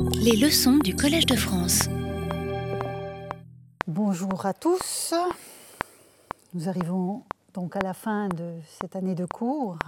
[0.00, 1.88] Les leçons du Collège de France.
[3.86, 5.12] Bonjour à tous.
[6.54, 7.22] Nous arrivons
[7.52, 9.78] donc à la fin de cette année de cours.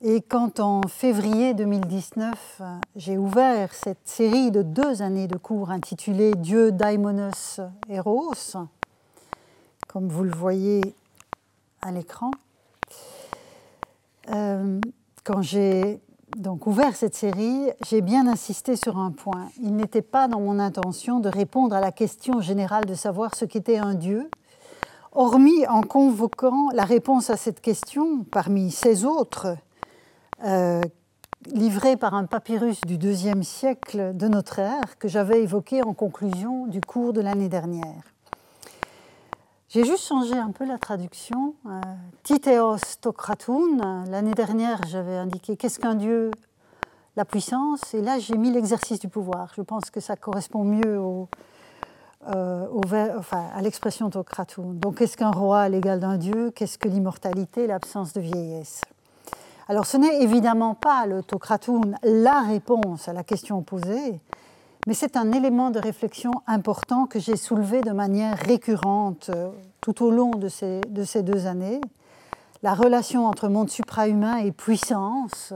[0.00, 2.62] Et quand en février 2019,
[2.96, 8.56] j'ai ouvert cette série de deux années de cours intitulée Dieu Daimonos Eros,
[9.88, 10.82] comme vous le voyez
[11.82, 12.30] à l'écran,
[14.30, 14.80] euh,
[15.24, 16.00] quand j'ai
[16.36, 19.48] donc ouvert cette série, j'ai bien insisté sur un point.
[19.62, 23.44] Il n'était pas dans mon intention de répondre à la question générale de savoir ce
[23.44, 24.28] qu'était un Dieu,
[25.12, 29.56] hormis en convoquant la réponse à cette question parmi ces autres,
[30.44, 30.80] euh,
[31.46, 36.66] livrée par un papyrus du deuxième siècle de notre ère que j'avais évoqué en conclusion
[36.66, 38.13] du cours de l'année dernière.
[39.74, 41.56] J'ai juste changé un peu la traduction.
[41.66, 41.80] Euh,
[42.22, 44.04] Titeos tokratoun.
[44.08, 46.30] L'année dernière, j'avais indiqué qu'est-ce qu'un dieu
[47.16, 47.92] La puissance.
[47.92, 49.50] Et là, j'ai mis l'exercice du pouvoir.
[49.56, 51.02] Je pense que ça correspond mieux
[52.28, 52.66] euh,
[53.32, 54.78] à l'expression tokratoun.
[54.78, 56.52] Donc, qu'est-ce qu'un roi à l'égal d'un dieu?
[56.54, 58.80] Qu'est-ce que l'immortalité, l'absence de vieillesse?
[59.66, 64.20] Alors, ce n'est évidemment pas le tokratoun la réponse à la question posée,
[64.86, 70.04] mais c'est un élément de réflexion important que j'ai soulevé de manière récurrente euh, tout
[70.04, 71.80] au long de ces, de ces deux années.
[72.62, 75.54] La relation entre monde suprahumain et puissance,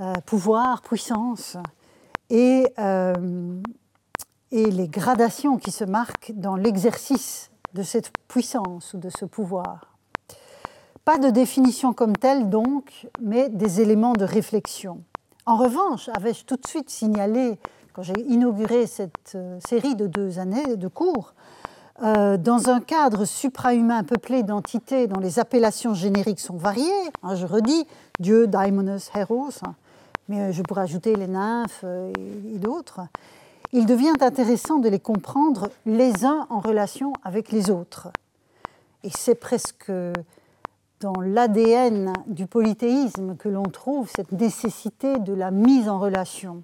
[0.00, 1.56] euh, pouvoir, puissance,
[2.30, 3.60] et, euh,
[4.50, 9.96] et les gradations qui se marquent dans l'exercice de cette puissance ou de ce pouvoir.
[11.04, 15.02] Pas de définition comme telle donc, mais des éléments de réflexion.
[15.44, 17.58] En revanche, avais-je tout de suite signalé
[17.96, 21.32] quand j'ai inauguré cette euh, série de deux années de cours,
[22.02, 27.46] euh, dans un cadre suprahumain peuplé d'entités dont les appellations génériques sont variées, hein, je
[27.46, 27.86] redis,
[28.20, 29.74] Dieu, Daimonos, Héros, hein,
[30.28, 31.86] mais euh, je pourrais ajouter les nymphes
[32.18, 33.00] et, d'autres,
[33.72, 38.08] il devient intéressant de les comprendre les uns en relation avec les autres.
[39.04, 39.90] Et c'est presque
[41.00, 46.60] dans l'ADN du polythéisme que l'on trouve cette nécessité de la mise en relation.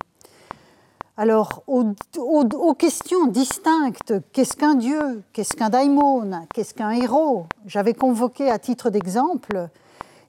[1.23, 8.51] Alors, aux, questions distinctes, qu'est-ce qu'un dieu Qu'est-ce qu'un daimon Qu'est-ce qu'un héros J'avais convoqué
[8.51, 9.69] à titre d'exemple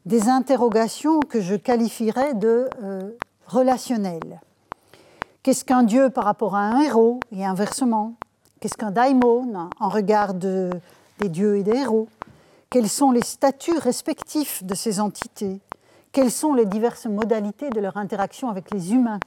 [0.05, 3.09] des interrogations que je qualifierais de euh,
[3.47, 4.39] relationnelles.
[5.41, 8.13] Qu'est-ce qu'un dieu par rapport à un héros et inversement?
[8.59, 10.69] Qu'est-ce qu'un daimon en regard des
[11.23, 12.07] dieux et des héros?
[12.69, 15.59] Quels sont les statuts respectifs de ces entités?
[16.11, 19.19] Quelles sont les diverses modalités de leur interaction avec les humains?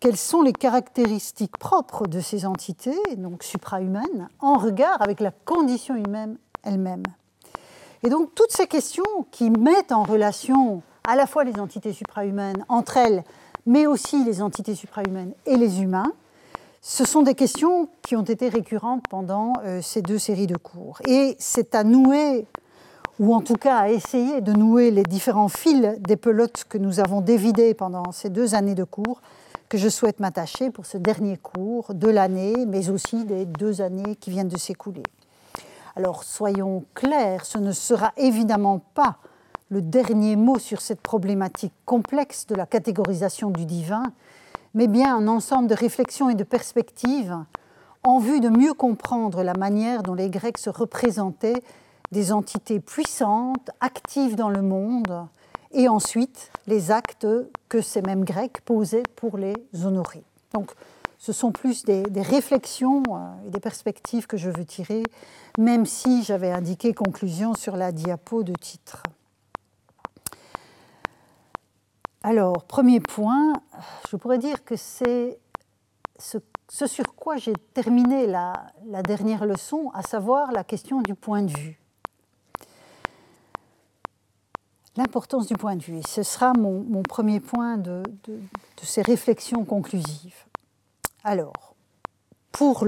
[0.00, 5.96] Quelles sont les caractéristiques propres de ces entités, donc suprahumaines, en regard avec la condition
[5.96, 7.02] humaine elle-même.
[8.02, 12.64] Et donc toutes ces questions qui mettent en relation à la fois les entités suprahumaines
[12.68, 13.24] entre elles,
[13.64, 16.12] mais aussi les entités suprahumaines et les humains,
[16.82, 21.00] ce sont des questions qui ont été récurrentes pendant euh, ces deux séries de cours.
[21.08, 22.46] Et c'est à nouer,
[23.18, 27.00] ou en tout cas à essayer de nouer les différents fils des pelotes que nous
[27.00, 29.20] avons dévidés pendant ces deux années de cours,
[29.68, 34.16] que je souhaite m'attacher pour ce dernier cours de l'année, mais aussi des deux années
[34.16, 35.02] qui viennent de s'écouler.
[35.96, 39.16] Alors soyons clairs, ce ne sera évidemment pas
[39.70, 44.04] le dernier mot sur cette problématique complexe de la catégorisation du divin,
[44.74, 47.36] mais bien un ensemble de réflexions et de perspectives
[48.04, 51.62] en vue de mieux comprendre la manière dont les Grecs se représentaient
[52.12, 55.26] des entités puissantes, actives dans le monde,
[55.72, 57.26] et ensuite les actes
[57.68, 59.54] que ces mêmes Grecs posaient pour les
[59.84, 60.24] honorer.
[60.52, 60.72] Donc
[61.18, 65.02] ce sont plus des, réflexions euh, et des perspectives que je veux tirer,
[65.58, 69.02] même si j'avais indiqué conclusion sur la diapo de titre.
[72.22, 73.54] Alors, premier point,
[74.10, 75.38] je pourrais dire que c'est
[76.18, 76.38] ce,
[76.68, 78.72] sur quoi j'ai terminé la
[79.04, 81.85] dernière leçon, à savoir la question du point de vue.
[84.96, 85.98] L'importance du point de vue.
[85.98, 88.02] Et ce sera mon, premier point de,
[88.82, 90.44] ces réflexions conclusives.
[91.24, 91.74] Alors,
[92.52, 92.86] pour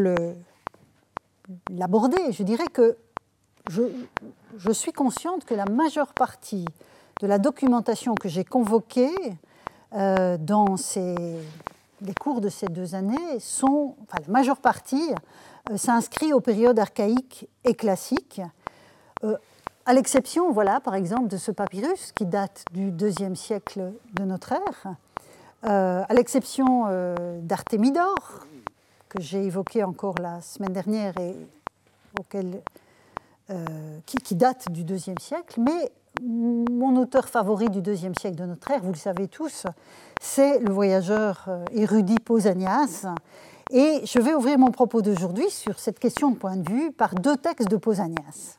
[1.71, 2.97] l'aborder, je dirais que
[3.69, 6.65] je, suis consciente que la majeure partie
[7.21, 9.13] de la documentation que j'ai convoquée
[9.95, 11.15] euh, dans ces,
[12.01, 15.11] les cours de ces deux années sont, enfin la majeure partie,
[15.71, 18.41] euh, s'inscrit aux périodes archaïques et classiques,
[19.25, 19.37] euh,
[19.89, 24.53] à l'exception, voilà, par exemple, de ce papyrus qui date du deuxième siècle de notre
[24.53, 24.95] ère,
[25.65, 28.45] euh, à l'exception euh, d'Artémidor,
[29.09, 31.35] que j'ai évoqué encore la semaine dernière et
[32.21, 32.61] auquel,
[33.49, 33.65] euh,
[34.05, 35.91] qui, date du deuxième siècle, mais
[36.23, 39.65] mon auteur favori du deuxième siècle de notre ère, vous le savez tous,
[40.21, 43.07] c'est le voyageur érudit Pausanias.
[43.71, 47.15] Et je vais ouvrir mon propos d'aujourd'hui sur cette question de point de vue par
[47.15, 48.59] deux textes de Pausanias.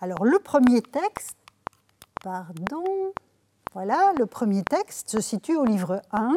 [0.00, 1.36] Alors le premier texte,
[2.22, 2.84] pardon,
[3.74, 6.36] voilà, le premier texte se situe au livre 1,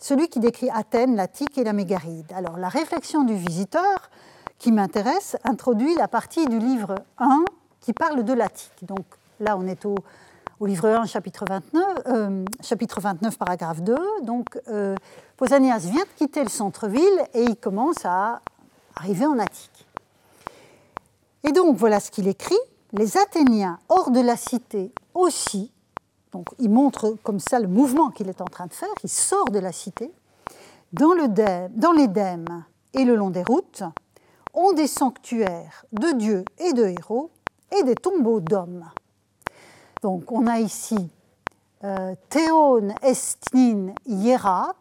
[0.00, 2.32] celui qui décrit Athènes, l'Attique et la Mégaride.
[2.32, 4.10] Alors la réflexion du visiteur
[4.58, 7.44] qui m'intéresse introduit la partie du livre 1
[7.80, 8.84] qui parle de l'Attique.
[8.84, 9.06] Donc
[9.40, 9.96] là, on est au,
[10.60, 13.96] livre 1, chapitre 29, euh, chapitre 29 paragraphe 2.
[14.22, 14.94] Donc euh,
[15.36, 18.40] Pausanias vient de quitter le centre-ville et il commence à
[18.94, 19.77] arriver en Attique.
[21.44, 22.58] Et donc voilà ce qu'il écrit.
[22.92, 25.72] Les Athéniens hors de la cité aussi,
[26.32, 29.50] donc il montre comme ça le mouvement qu'il est en train de faire, il sort
[29.50, 30.10] de la cité,
[30.92, 31.12] dans,
[31.92, 32.64] l'Édème
[32.94, 33.82] et le long des routes,
[34.54, 37.30] ont des sanctuaires de dieux et de héros
[37.78, 38.90] et des tombeaux d'hommes.
[40.02, 41.10] Donc on a ici
[41.84, 43.94] euh, Théon estnin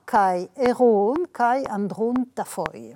[0.05, 2.95] kai eroon kai andron tafoi.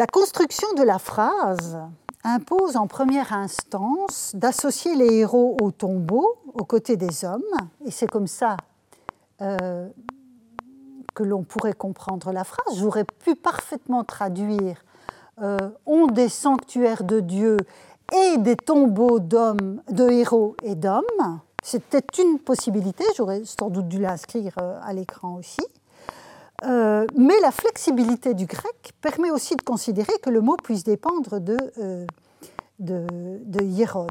[0.00, 1.76] La construction de la phrase
[2.24, 7.42] impose en première instance d'associer les héros aux tombeaux aux côtés des hommes,
[7.84, 8.56] et c'est comme ça
[9.42, 9.90] euh,
[11.14, 12.78] que l'on pourrait comprendre la phrase.
[12.78, 14.82] J'aurais pu parfaitement traduire
[15.42, 17.58] euh, ont des sanctuaires de Dieu
[18.10, 21.40] et des tombeaux d'hommes, de héros et d'hommes.
[21.62, 25.60] C'était une possibilité, j'aurais sans doute dû l'inscrire euh, à l'écran aussi.
[26.64, 31.40] Euh, mais la flexibilité du grec permet aussi de considérer que le mot puisse dépendre
[31.40, 31.56] de,
[32.78, 33.06] de,
[33.44, 34.06] de hieron,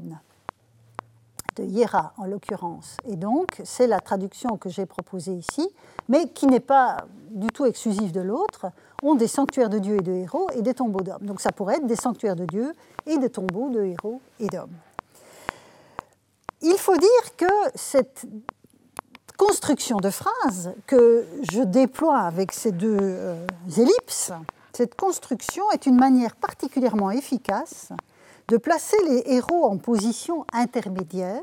[1.56, 2.96] de hiera en l'occurrence.
[3.06, 5.68] Et donc, c'est la traduction que j'ai proposée ici,
[6.08, 8.66] mais qui n'est pas du tout exclusive de l'autre
[9.02, 11.24] ont des sanctuaires de dieux et de héros et des tombeaux d'hommes.
[11.24, 12.72] Donc ça pourrait être des sanctuaires de dieux
[13.06, 14.74] et des tombeaux de héros et d'hommes.
[16.62, 18.26] Il faut dire que cette
[19.40, 24.32] construction de phrases que je déploie avec ces deux euh, ellipses,
[24.74, 27.88] cette construction est une manière particulièrement efficace
[28.48, 31.40] de placer les héros en position intermédiaire,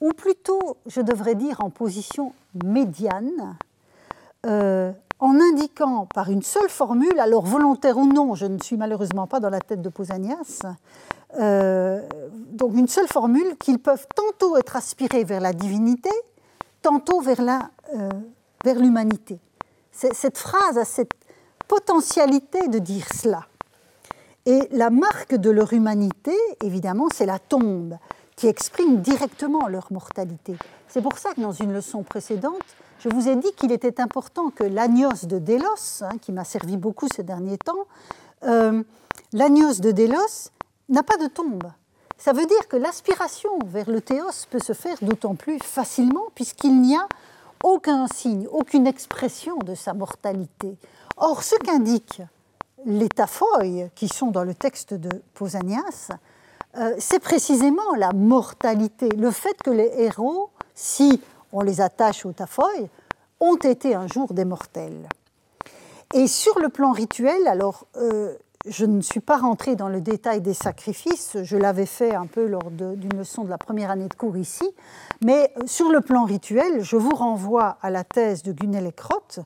[0.00, 3.56] ou plutôt, je devrais dire, en position médiane,
[4.46, 9.26] euh, en indiquant par une seule formule, alors volontaire ou non, je ne suis malheureusement
[9.26, 10.60] pas dans la tête de Pausanias,
[11.40, 12.00] euh,
[12.52, 16.10] donc une seule formule qu'ils peuvent tantôt être aspirés vers la divinité,
[16.82, 17.40] tantôt vers
[17.94, 18.10] euh,
[18.64, 19.38] l'humanité.
[19.90, 21.12] vers cette phrase a cette
[21.68, 23.46] potentialité de dire cela.
[24.44, 27.96] Et la marque de leur humanité, évidemment, c'est la tombe,
[28.36, 30.56] qui exprime directement leur mortalité.
[30.88, 32.62] C'est pour ça que dans une leçon précédente,
[32.98, 36.76] je vous ai dit qu'il était important que l'agnos de Délos, hein, qui m'a servi
[36.76, 37.86] beaucoup ces derniers temps,
[38.44, 38.82] euh,
[39.32, 40.50] l'agnos de Délos
[40.88, 41.64] n'a pas de tombe.
[42.24, 46.80] Ça veut dire que l'aspiration vers le théos peut se faire d'autant plus facilement puisqu'il
[46.80, 47.08] n'y a
[47.64, 50.76] aucun signe, aucune expression de sa mortalité.
[51.16, 52.22] Or, ce qu'indiquent
[52.86, 56.10] les taphoïs qui sont dans le texte de Pausanias,
[56.76, 61.20] euh, c'est précisément la mortalité, le fait que les héros, si
[61.50, 62.88] on les attache au tafoy,
[63.40, 65.08] ont été un jour des mortels.
[66.14, 68.36] Et sur le plan rituel, alors euh,
[68.66, 72.46] je ne suis pas rentrée dans le détail des sacrifices, je l'avais fait un peu
[72.46, 74.68] lors d'une leçon de la première année de cours ici,
[75.24, 78.92] mais euh, sur le plan rituel, je vous renvoie à la thèse de Gunel et
[78.92, 79.40] Crotte,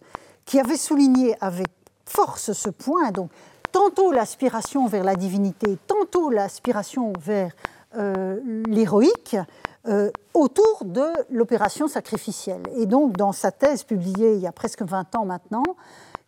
[0.45, 1.69] qui avait souligné avec
[2.05, 3.31] force ce point, donc
[3.73, 7.53] tantôt l'aspiration vers la divinité, tantôt l'aspiration vers
[7.97, 9.37] euh, l'héroïque,
[9.89, 12.63] euh, autour de l'opération sacrificielle.
[12.77, 15.63] Et donc, dans sa thèse publiée il y a presque 20 ans maintenant,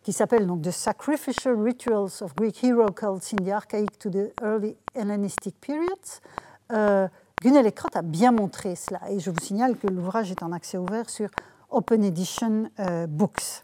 [0.09, 4.33] qui s'appelle donc The Sacrificial Rituals of Greek Hero Cults in the Archaic to the
[4.41, 6.19] Early Hellenistic Periods,
[6.71, 7.07] euh,
[7.43, 9.01] Gunel Ekrot a bien montré cela.
[9.11, 11.29] Et je vous signale que l'ouvrage est en accès ouvert sur
[11.69, 13.61] Open Edition euh, Books.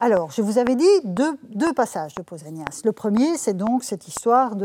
[0.00, 2.80] Alors, je vous avais dit deux, passages de Pausanias.
[2.84, 4.56] Le premier, c'est donc cette histoire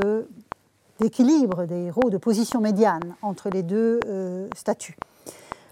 [0.99, 4.97] d'équilibre des héros, de position médiane entre les deux euh, statuts.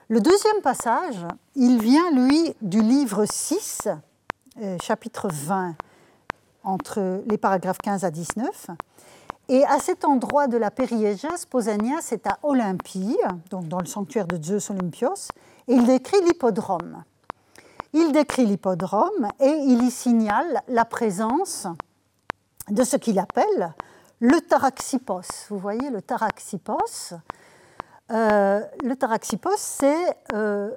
[0.10, 3.88] Le deuxième passage, il vient, lui, du livre 6,
[4.62, 5.76] euh, chapitre 20,
[6.64, 8.68] entre les paragraphes 15 à 19.
[9.50, 13.18] Et à cet endroit de la Périégès, Pausanias est à Olympie,
[13.50, 15.30] donc dans le sanctuaire de Zeus Olympios,
[15.68, 17.04] et il décrit l'hippodrome.
[17.94, 21.68] Il décrit l'hippodrome et il y signale la présence
[22.70, 23.74] de ce qu'il appelle
[24.20, 25.48] le taraxipos.
[25.50, 27.14] Vous voyez, le taraxipos,
[28.12, 30.72] euh, le taraxipos, c'est euh,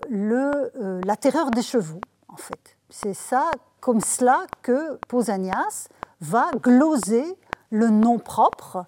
[1.05, 2.77] la terreur des chevaux, en fait.
[2.91, 3.51] C'est ça,
[3.85, 5.89] comme cela, que Pausanias
[6.23, 7.37] va gloser
[7.69, 8.87] le nom propre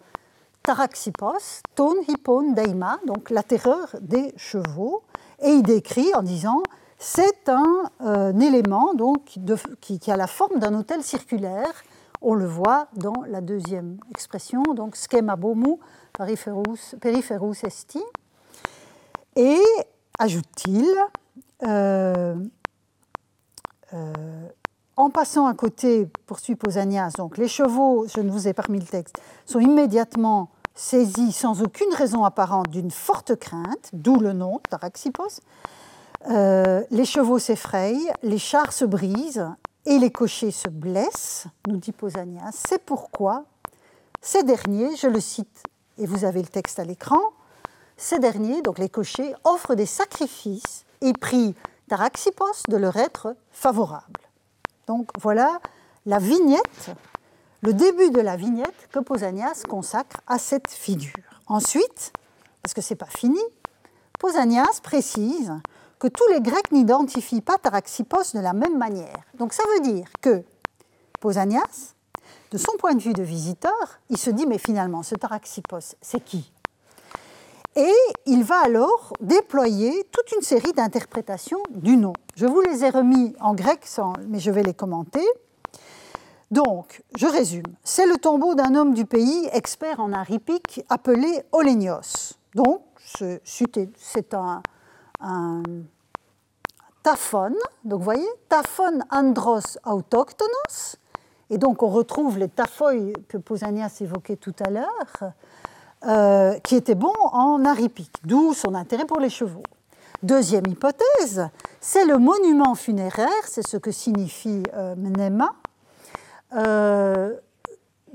[0.62, 5.02] Taraxipos, ton hippon daima, donc la terreur des chevaux,
[5.42, 6.62] et il décrit en disant
[6.98, 9.38] c'est un, euh, élément donc,
[9.82, 11.84] qui, a la forme d'un hôtel circulaire.
[12.22, 15.76] On le voit dans la deuxième expression, donc schema bomu
[16.14, 18.02] periferus, esti.
[19.36, 19.60] Et,
[20.18, 20.88] ajoute-t-il,
[21.64, 22.34] euh,
[23.92, 24.48] euh,
[24.96, 28.80] en passant à côté, poursuit Posanias, donc les chevaux, je ne vous ai pas remis
[28.80, 34.60] le texte, sont immédiatement saisis sans aucune raison apparente d'une forte crainte, d'où le nom,
[34.70, 35.40] Taraxipos.
[36.30, 39.48] Euh, les chevaux s'effrayent, les chars se brisent
[39.84, 42.52] et les cochers se blessent, nous dit Posanias.
[42.52, 43.44] C'est pourquoi
[44.22, 45.62] ces derniers, je le cite,
[45.98, 47.20] et vous avez le texte à l'écran,
[47.96, 51.54] ces derniers, donc les cochers, offrent des sacrifices et prient
[51.88, 54.25] Taraxipos de leur être favorable.
[54.86, 55.60] Donc voilà
[56.04, 56.90] la vignette,
[57.62, 61.12] le début de la vignette que Pausanias consacre à cette figure.
[61.46, 62.12] Ensuite,
[62.62, 63.40] parce que ce n'est pas fini,
[64.18, 65.52] Pausanias précise
[65.98, 69.24] que tous les Grecs n'identifient pas Taraxipos de la même manière.
[69.34, 70.44] Donc ça veut dire que
[71.20, 71.94] Pausanias,
[72.50, 76.24] de son point de vue de visiteur, il se dit mais finalement ce Taraxipos, c'est
[76.24, 76.52] qui?
[77.76, 82.14] Et il va alors déployer toute une série d'interprétations du nom.
[82.34, 83.86] Je vous les ai remis en grec,
[84.26, 85.24] mais je vais les commenter.
[86.50, 87.66] Donc, je résume.
[87.84, 90.28] C'est le tombeau d'un homme du pays, expert en art
[90.88, 92.34] appelé Olénios.
[92.54, 94.62] Donc, c'est un,
[95.20, 95.62] un
[97.02, 97.56] taphone.
[97.84, 100.96] Donc, vous voyez, taphone andros autochtonos.
[101.50, 102.94] Et donc, on retrouve les taphoi
[103.28, 105.32] que Pausanias évoquait tout à l'heure.
[106.04, 109.62] Euh, qui était bon en hippique, d'où son intérêt pour les chevaux.
[110.22, 111.48] Deuxième hypothèse,
[111.80, 115.54] c'est le monument funéraire, c'est ce que signifie euh, mnema.
[116.54, 117.34] Euh,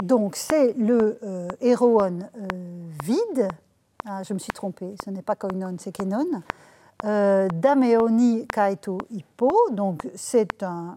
[0.03, 1.19] donc c'est le
[1.59, 2.19] héroon
[3.03, 3.47] vide,
[4.05, 6.43] ah, je me suis trompée, ce n'est pas koinon, c'est kenon.
[7.03, 10.95] Dameoni kaito hippo, donc c'est un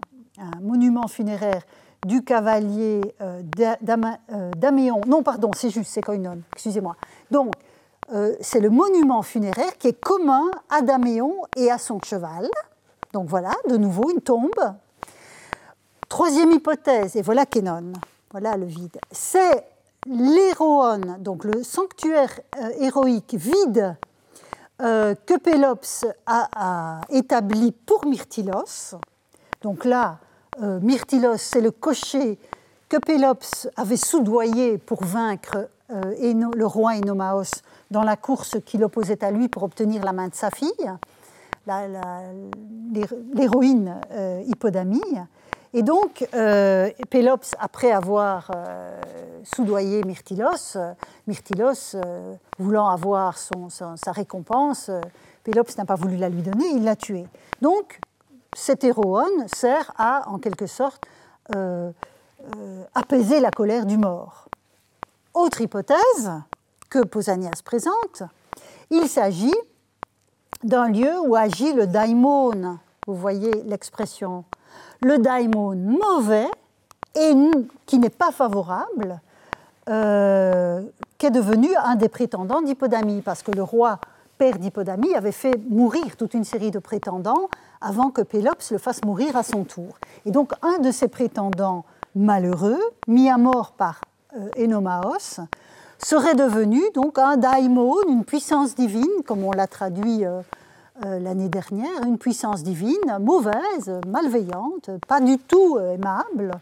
[0.60, 1.62] monument funéraire
[2.04, 5.00] du cavalier euh, euh, d'Améon.
[5.06, 6.96] Non, pardon, c'est juste, c'est Koinon, excusez-moi.
[7.30, 7.52] Donc,
[8.12, 12.48] euh, c'est le monument funéraire qui est commun à Daméon et à son cheval.
[13.12, 14.50] Donc voilà, de nouveau, une tombe.
[16.08, 17.94] Troisième hypothèse, et voilà Kenon,
[18.30, 18.98] voilà le vide.
[19.10, 19.64] C'est
[20.06, 22.40] l'héroon, donc le sanctuaire
[22.78, 23.96] héroïque vide
[24.78, 28.96] que Pélops a, établi pour Myrtilos.
[29.62, 30.18] Donc là,
[30.62, 32.38] euh, Myrtilos, c'est le cocher
[32.88, 39.24] que Pélops avait soudoyé pour vaincre euh, le roi Enomaos dans la course qu'il opposait
[39.24, 40.70] à lui pour obtenir la main de sa fille,
[43.34, 45.00] l'héroïne euh, Hippodamie.
[45.76, 46.24] Et donc,
[47.10, 48.48] Pélops, après avoir
[49.42, 50.76] soudoyé Myrtilos,
[51.26, 51.96] Myrtilos,
[52.60, 54.88] voulant avoir sa récompense,
[55.42, 57.26] Pélops n'a pas voulu la lui donner, il l'a tué.
[57.60, 57.98] Donc,
[58.54, 61.04] cet héroon sert à, en quelque sorte,
[61.54, 61.90] euh,
[62.56, 64.48] euh, apaiser la colère du mort.
[65.34, 66.30] Autre hypothèse
[66.88, 68.22] que Pausanias présente,
[68.90, 69.54] il s'agit
[70.62, 72.78] d'un lieu où agit le daimon.
[73.06, 74.44] Vous voyez l'expression.
[75.02, 76.48] Le daimon mauvais
[77.14, 77.32] et
[77.86, 79.20] qui n'est pas favorable,
[79.88, 80.82] euh,
[81.18, 83.98] qui est devenu un des prétendants d'Hippodamie, parce que le roi
[84.38, 87.48] père d'Hippodamie avait fait mourir toute une série de prétendants
[87.84, 89.98] avant que Pélops le fasse mourir à son tour.
[90.24, 91.84] Et donc un de ces prétendants
[92.16, 94.00] malheureux, mis à mort par
[94.36, 95.40] euh, Enomaos,
[95.98, 100.40] serait devenu donc un daimon, une puissance divine, comme on l'a traduit euh,
[101.04, 106.52] euh, l'année dernière, une puissance divine mauvaise, malveillante, pas du tout aimable,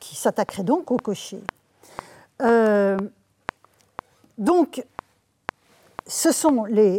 [0.00, 1.42] qui s'attaquerait donc au cocher.
[4.38, 4.84] donc,
[6.06, 6.96] ce sont les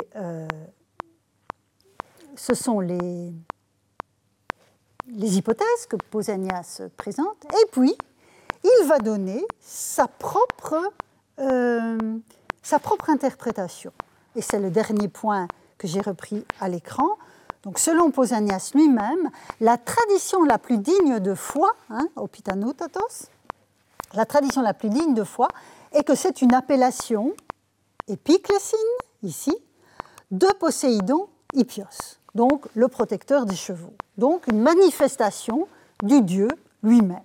[2.41, 3.33] ce sont les,
[5.07, 7.95] hypothèses que Pausanias présente, et puis
[8.63, 10.91] il va donner sa propre,
[11.39, 12.17] euh,
[12.63, 13.91] sa propre interprétation.
[14.35, 17.09] Et c'est le dernier point que j'ai repris à l'écran.
[17.61, 19.29] Donc, selon Pausanias lui-même,
[19.59, 22.07] la tradition la plus digne de foi, hein,
[24.15, 25.47] la tradition la plus digne de foi
[25.91, 27.35] est que c'est une appellation,
[28.07, 28.79] épiclésine,
[29.21, 29.55] ici,
[30.31, 33.93] de Poséidon Hippios donc le protecteur des chevaux.
[34.17, 35.67] Donc une manifestation
[36.03, 36.47] du dieu
[36.83, 37.19] lui-même.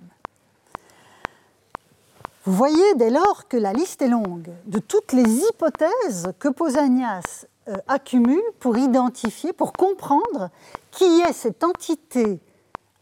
[2.45, 7.47] Vous voyez dès lors que la liste est longue de toutes les hypothèses que Pausanias
[7.69, 10.51] euh, accumule pour identifier, pour comprendre
[10.93, 12.39] qui est cette entité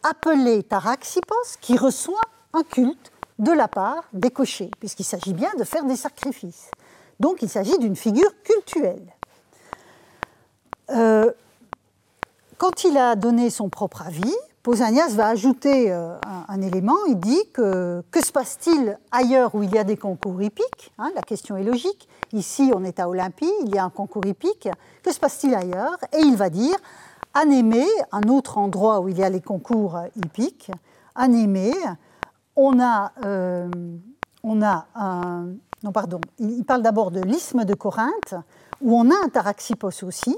[0.02, 2.22] appelée Taraxipos qui reçoit
[2.54, 6.70] un culte de la part des cochers, puisqu'il s'agit bien de faire des sacrifices.
[7.20, 9.12] Donc il s'agit d'une figure cultuelle.
[10.90, 11.30] Euh,
[12.58, 16.16] quand il a donné son propre avis, Pausanias va ajouter euh,
[16.48, 16.96] un, élément.
[17.08, 21.10] Il dit que que se passe-t-il ailleurs où il y a des concours hippiques hein,
[21.14, 22.08] La question est logique.
[22.32, 24.68] Ici, on est à Olympie, il y a un concours hippique.
[25.02, 25.98] Que se passe-t-il ailleurs?
[26.12, 26.76] Et il va dire
[27.34, 30.70] à Némée, un autre endroit où il y a les concours hippiques,
[31.14, 31.74] à Némée,
[32.56, 33.68] on a, euh,
[34.42, 35.48] on a un.
[35.82, 36.20] Non, pardon.
[36.38, 38.34] Il parle d'abord de l'isthme de Corinthe,
[38.80, 40.36] où on a un taraxipos aussi,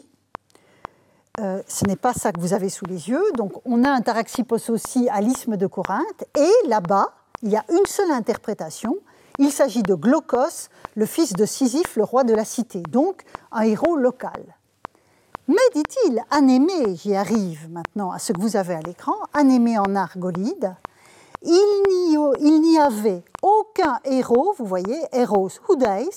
[1.38, 3.22] euh, ce n'est pas ça que vous avez sous les yeux.
[3.34, 6.24] Donc, on a un taraxipos aussi à l'isthme de Corinthe.
[6.36, 7.12] Et là-bas,
[7.42, 8.96] il y a une seule interprétation.
[9.38, 12.82] Il s'agit de Glaucos, le fils de Sisyphe, le roi de la cité.
[12.90, 14.56] Donc, un héros local.
[15.48, 19.94] Mais, dit-il, Anémée, j'y arrive maintenant à ce que vous avez à l'écran, Anémée en
[19.94, 20.74] argolide,
[21.42, 26.08] il n'y avait aucun héros, vous voyez, héros hudais,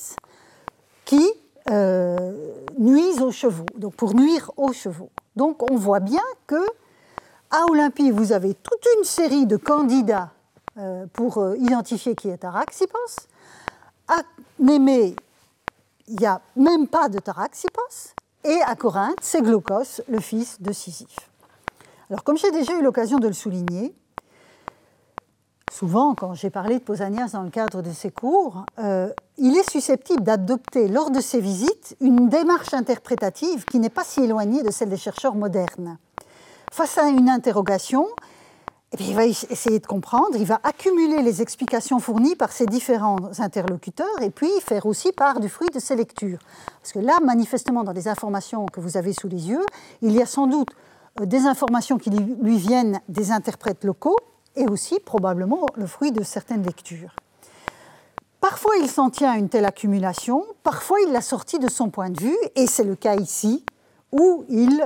[1.05, 1.29] qui
[1.69, 5.11] nuisent aux chevaux, donc pour nuire aux chevaux.
[5.35, 6.65] Donc on voit bien que
[7.51, 10.31] à Olympie, vous avez toute une série de candidats
[10.77, 13.27] euh, pour euh, identifier qui est Taraxipos.
[14.07, 14.21] À
[14.59, 15.15] Némée,
[16.07, 18.13] il n'y a même pas de Taraxipos.
[18.43, 21.29] Et à Corinthe, c'est Glaucos, le fils de Sisyphe.
[22.09, 23.95] Alors comme j'ai déjà eu l'occasion de le souligner,
[25.71, 29.69] souvent quand j'ai parlé de Pausanias dans le cadre de ses cours, euh, il est
[29.69, 34.71] susceptible d'adopter lors de ses visites une démarche interprétative qui n'est pas si éloignée de
[34.71, 35.97] celle des chercheurs modernes.
[36.71, 38.07] Face à une interrogation,
[38.91, 43.17] eh il va essayer de comprendre, il va accumuler les explications fournies par ses différents
[43.39, 46.39] interlocuteurs et puis faire aussi part du fruit de ses lectures.
[46.81, 49.63] Parce que là, manifestement, dans les informations que vous avez sous les yeux,
[50.01, 50.69] il y a sans doute
[51.21, 54.17] euh, des informations qui lui viennent des interprètes locaux,
[54.59, 57.15] et aussi probablement le fruit de certaines lectures.
[58.41, 62.09] Parfois, il s'en tient à une telle accumulation, parfois, il l'a sortie de son point
[62.09, 63.65] de vue, et c'est le cas ici,
[64.11, 64.85] où il,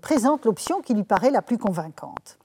[0.00, 2.38] présente l'option qui lui paraît la plus convaincante.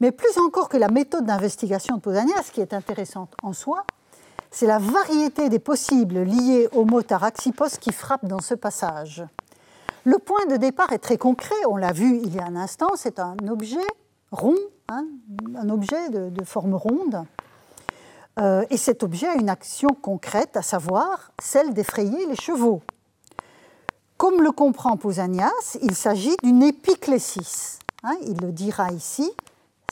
[0.00, 3.84] Mais plus encore que la méthode d'investigation de Pausanias, qui est intéressante en soi,
[4.50, 9.24] c'est la variété des possibles liés au mot taraxipos qui frappe dans ce passage.
[10.04, 12.90] Le point de départ est très concret, on l'a vu il y a un instant,
[12.96, 13.78] c'est un objet
[14.32, 14.56] rond,
[14.88, 15.06] hein,
[15.56, 17.24] un objet de, forme ronde.
[18.38, 22.82] Euh, et cet objet a une action concrète, à savoir celle d'effrayer les chevaux.
[24.16, 27.78] Comme le comprend Pausanias, il s'agit d'une épiclésis.
[28.02, 29.30] Hein, il le dira ici.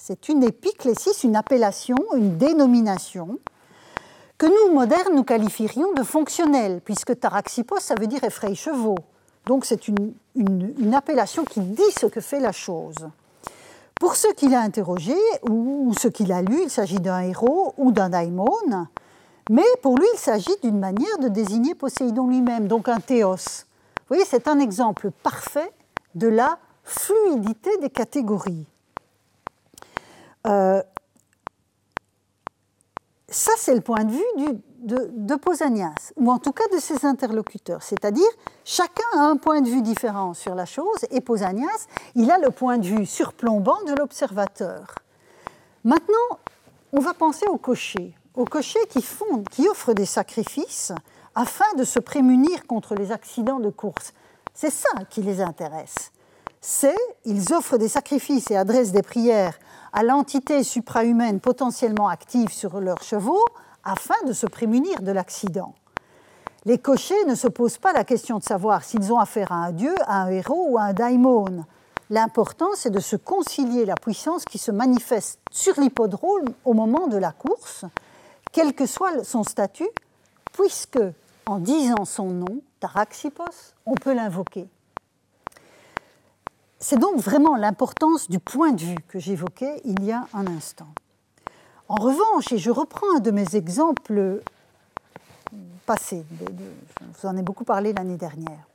[0.01, 3.39] C'est une épiclésis, une appellation, une dénomination
[4.37, 8.99] que nous, modernes, nous qualifierions de fonctionnelle, puisque taraxipos, ça veut dire effrayer chevaux.
[9.47, 13.09] Donc c'est une appellation qui dit ce que fait la chose.
[14.01, 15.15] Pour ceux qu'il a interrogés
[15.49, 18.49] ou ceux qu'il a lus, il s'agit d'un héros ou d'un daimon,
[19.51, 23.35] mais pour lui, il s'agit d'une manière de désigner Poséidon lui-même, donc un théos.
[23.35, 25.73] Vous voyez, c'est un exemple parfait
[26.15, 28.67] de la fluidité des catégories.
[30.47, 30.83] Euh,
[33.31, 34.47] ça, c'est le point de vue du,
[34.79, 37.83] de, Pausanias, ou en tout cas de ses interlocuteurs.
[37.83, 38.29] C'est-à-dire,
[38.65, 42.51] chacun a un point de vue différent sur la chose, et Pausanias, il a le
[42.51, 44.95] point de vue surplombant de l'observateur.
[45.85, 46.39] Maintenant,
[46.93, 50.93] on va penser aux cochers, aux cochers qui, font, qui offrent des sacrifices
[51.35, 54.15] afin de se prémunir contre les accidents de course.
[54.55, 56.13] C'est ça qui les intéresse.
[56.61, 59.59] C'est, ils offrent des sacrifices et adressent des prières
[59.93, 63.45] à l'entité suprahumaine potentiellement active sur leurs chevaux
[63.85, 65.75] afin de se prémunir de l'accident.
[66.65, 69.73] Les cochers ne se posent pas la question de savoir s'ils ont affaire à un
[69.73, 71.65] dieu, à un héros ou à un daimon.
[72.11, 77.17] L'important, c'est de se concilier la puissance qui se manifeste sur l'hippodrome au moment de
[77.17, 77.85] la course,
[78.53, 79.89] quel que soit son statut,
[80.53, 81.01] puisque,
[81.47, 84.69] en disant son nom, Taraxipos, on peut l'invoquer.
[86.81, 90.87] C'est donc vraiment l'importance du point de vue que j'évoquais il y a un instant.
[91.89, 94.43] En revanche, et je reprends un de mes exemples
[95.87, 98.69] passés, je vous en ai beaucoup parlé l'année dernière,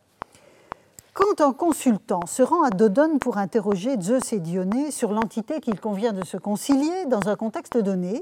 [1.13, 5.79] quand un consultant se rend à Dodone pour interroger Zeus et Dionée sur l'entité qu'il
[5.79, 8.19] convient de se concilier dans un contexte donné,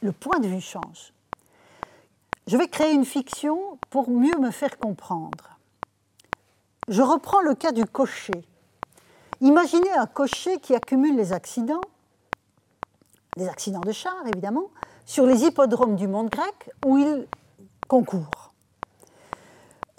[0.00, 1.12] le point de vue change.
[2.46, 5.58] Je vais créer une fiction pour mieux me faire comprendre.
[6.88, 8.44] Je reprends le cas du cocher.
[9.44, 11.80] Imaginez un cocher qui accumule les accidents
[13.36, 14.70] des accidents de chars évidemment,
[15.04, 17.26] sur les hippodromes du monde grec où il
[17.88, 18.54] concourt.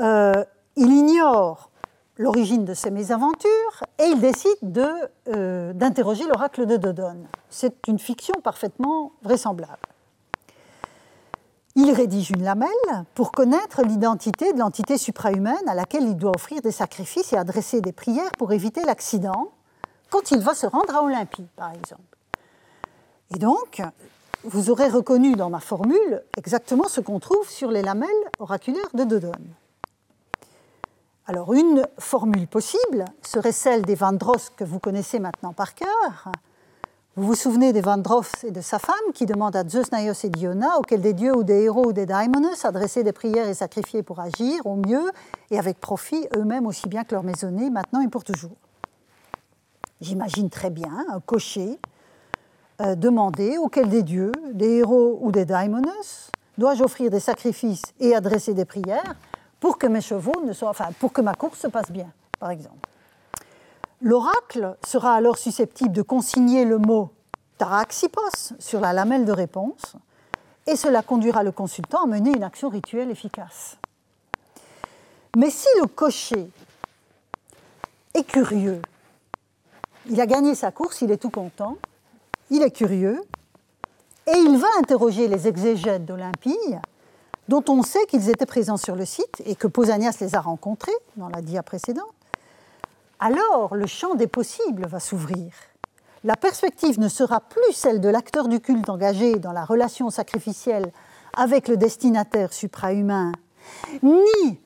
[0.01, 0.43] Euh,
[0.75, 1.69] il ignore
[2.17, 4.83] l'origine de ces mésaventures et il décide
[5.27, 7.27] euh, d'interroger l'oracle de Dodone.
[7.49, 9.77] C'est une fiction parfaitement vraisemblable.
[11.77, 12.69] Il rédige une lamelle
[13.15, 17.81] pour connaître l'identité de l'entité suprahumaine à laquelle il doit offrir des sacrifices et adresser
[17.81, 19.51] des prières pour éviter l'accident
[20.09, 22.17] quand il va se rendre à Olympie, par exemple.
[23.35, 23.81] Et donc,
[24.45, 28.09] vous aurez reconnu dans ma formule exactement ce qu'on trouve sur les lamelles
[28.39, 29.53] oraculaires de Dodone.
[31.27, 36.31] Alors, une formule possible serait celle des Vandross que vous connaissez maintenant par cœur,
[37.17, 40.29] vous vous souvenez des Vandross et de sa femme qui demandent à Zeus, Naios et
[40.29, 44.03] Diona, auxquels des dieux ou des héros ou des daimonos adressaient des prières et sacrifiés
[44.03, 45.11] pour agir au mieux
[45.49, 48.57] et avec profit eux-mêmes aussi bien que leurs maisonnées, maintenant et pour toujours.
[50.01, 51.79] J'imagine très bien un cocher
[52.81, 58.15] euh, demander auquel des dieux, des héros ou des daimonos dois-je offrir des sacrifices et
[58.15, 59.15] adresser des prières
[59.59, 62.51] pour que mes chevaux ne soient, enfin, pour que ma course se passe bien, par
[62.51, 62.89] exemple.
[64.05, 67.09] L'oracle sera alors susceptible de consigner le mot
[67.57, 69.95] taraxipos sur la lamelle de réponse
[70.67, 73.77] et cela conduira le consultant à mener une action rituelle efficace.
[75.35, 76.47] Mais si le cocher
[78.13, 78.79] est curieux,
[80.07, 81.77] il a gagné sa course, il est tout content,
[82.51, 83.19] il est curieux,
[84.27, 86.75] et il va interroger les exégètes d'Olympie,
[87.47, 90.93] dont on sait qu'ils étaient présents sur le site et que Pausanias les a rencontrés
[91.15, 92.14] dans la dia précédente,
[93.19, 95.51] alors le champ des possibles va s'ouvrir.
[96.23, 100.91] La perspective ne sera plus celle de l'acteur du culte engagé dans la relation sacrificielle
[101.37, 103.31] avec le destinataire suprahumain,
[104.01, 104.59] ni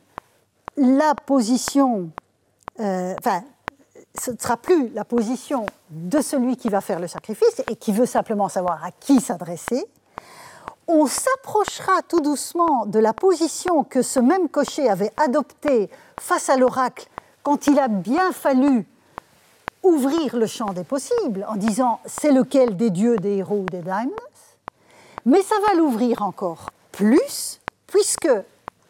[0.77, 2.11] la position,
[2.79, 3.43] euh, enfin,
[4.17, 7.91] ce ne sera plus la position de celui qui va faire le sacrifice et qui
[7.91, 9.85] veut simplement savoir à qui s'adresser.
[10.87, 16.57] On s'approchera tout doucement de la position que ce même cocher avait adoptée face à
[16.57, 17.07] l'oracle
[17.49, 18.85] quand il a bien fallu
[19.81, 23.81] ouvrir le champ des possibles en disant c'est lequel des dieux, des héros ou des
[23.81, 24.11] daimons,
[25.25, 28.29] mais ça va l'ouvrir encore plus, puisque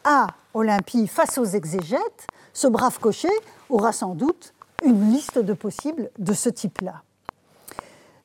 [0.04, 3.30] à Olympie, face aux exégètes, ce brave cocher
[3.70, 4.52] aura sans doute
[4.84, 7.00] une liste de possibles de ce type-là.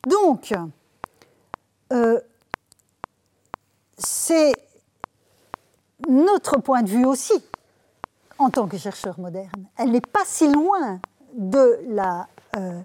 [0.05, 0.53] Donc,
[1.93, 2.19] euh,
[3.97, 4.51] c'est
[6.09, 7.41] notre point de vue aussi
[8.37, 9.65] en tant que chercheur moderne.
[9.77, 10.99] Elle n'est pas si loin
[11.33, 11.79] de
[12.57, 12.81] euh,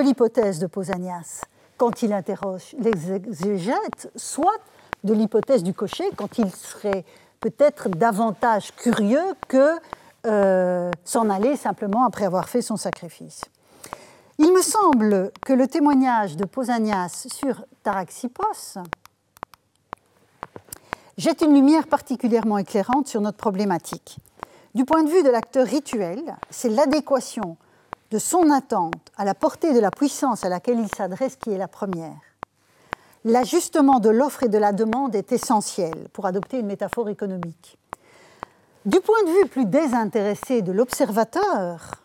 [0.00, 1.42] l'hypothèse de Pausanias
[1.76, 4.60] quand il interroge les exégètes, soit
[5.02, 7.04] de l'hypothèse du cocher quand il serait
[7.40, 9.78] peut-être davantage curieux que
[10.26, 13.42] euh, s'en aller simplement après avoir fait son sacrifice.
[14.38, 18.78] Il me semble que le témoignage de Pausanias sur Taraxipos
[21.18, 24.18] jette une lumière particulièrement éclairante sur notre problématique.
[24.74, 27.56] Du point de vue de l'acteur rituel, c'est l'adéquation
[28.10, 31.58] de son attente à la portée de la puissance à laquelle il s'adresse qui est
[31.58, 32.18] la première.
[33.24, 37.78] L'ajustement de l'offre et de la demande est essentiel, pour adopter une métaphore économique.
[38.84, 42.02] Du point de vue plus désintéressé de l'observateur,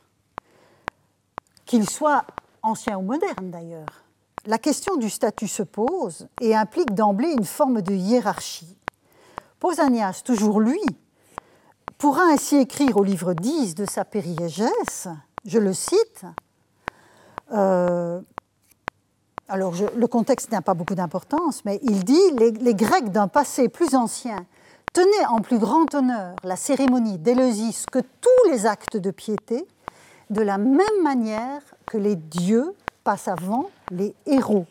[1.66, 2.24] qu'il soit
[2.62, 4.04] ancien ou moderne d'ailleurs,
[4.46, 8.78] la question du statut se pose et implique d'emblée une forme de hiérarchie.
[9.60, 10.80] Pausanias, toujours lui,
[12.00, 15.10] pourra ainsi écrire au livre 10 de sa périégèse,
[15.46, 16.24] je le cite,
[17.52, 18.22] euh,
[19.50, 23.96] alors le contexte n'a pas beaucoup d'importance, mais il dit les, Grecs d'un passé plus
[23.96, 24.38] ancien
[24.94, 29.68] tenaient en plus grand honneur la cérémonie d'Éleusis que tous les actes de piété,
[30.30, 34.68] de la même manière que les dieux passent avant les héros.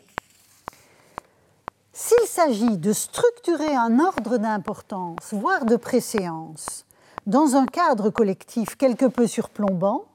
[1.93, 6.85] S'il s'agit de structurer un ordre d'importance, voire de préséance,
[7.25, 10.05] dans un cadre collectif quelque peu surplombant,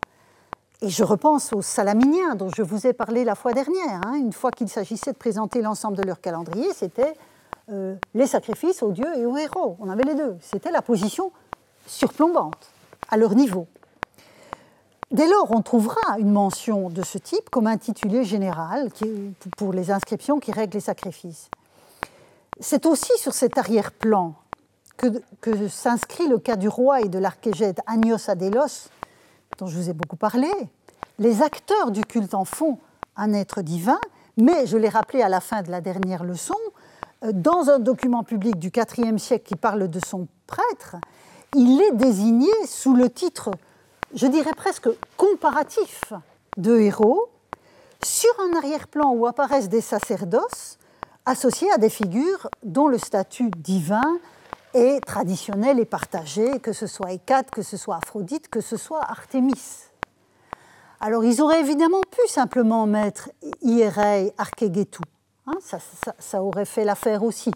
[0.82, 4.32] et je repense aux Salaminiens dont je vous ai parlé la fois dernière, hein, une
[4.32, 7.14] fois qu'il s'agissait de présenter l'ensemble de leur calendrier, c'était
[7.70, 9.76] euh, les sacrifices aux dieux et aux héros.
[9.80, 10.36] On avait les deux.
[10.40, 11.32] C'était la position
[11.86, 12.70] surplombante,
[13.08, 13.66] à leur niveau.
[15.10, 18.90] Dès lors, on trouvera une mention de ce type comme intitulé général
[19.56, 21.48] pour les inscriptions qui règlent les sacrifices.
[22.60, 24.34] C'est aussi sur cet arrière-plan
[24.96, 28.88] que, s'inscrit le cas du roi et de l'archégète Agnos Adélos,
[29.58, 30.50] dont je vous ai beaucoup parlé.
[31.18, 32.78] Les acteurs du culte en font
[33.16, 34.00] un être divin,
[34.36, 36.56] mais je l'ai rappelé à la fin de la dernière leçon,
[37.24, 40.96] euh, dans un document public du IVe siècle qui parle de son prêtre,
[41.54, 43.50] il est désigné sous le titre,
[44.14, 46.12] je dirais presque comparatif,
[46.56, 47.30] de héros,
[48.02, 50.78] sur un arrière-plan où apparaissent des sacerdoces
[51.26, 54.18] associés à des figures dont le statut divin
[54.74, 59.02] est traditionnel et partagé, que ce soit Hécate, que ce soit Aphrodite, que ce soit
[59.02, 59.88] Artémis.
[61.00, 63.30] Alors ils auraient évidemment pu simplement mettre
[63.62, 65.02] Hierei Arkegetu.
[65.46, 65.58] Hein,
[66.18, 67.50] ça, aurait fait l'affaire aussi.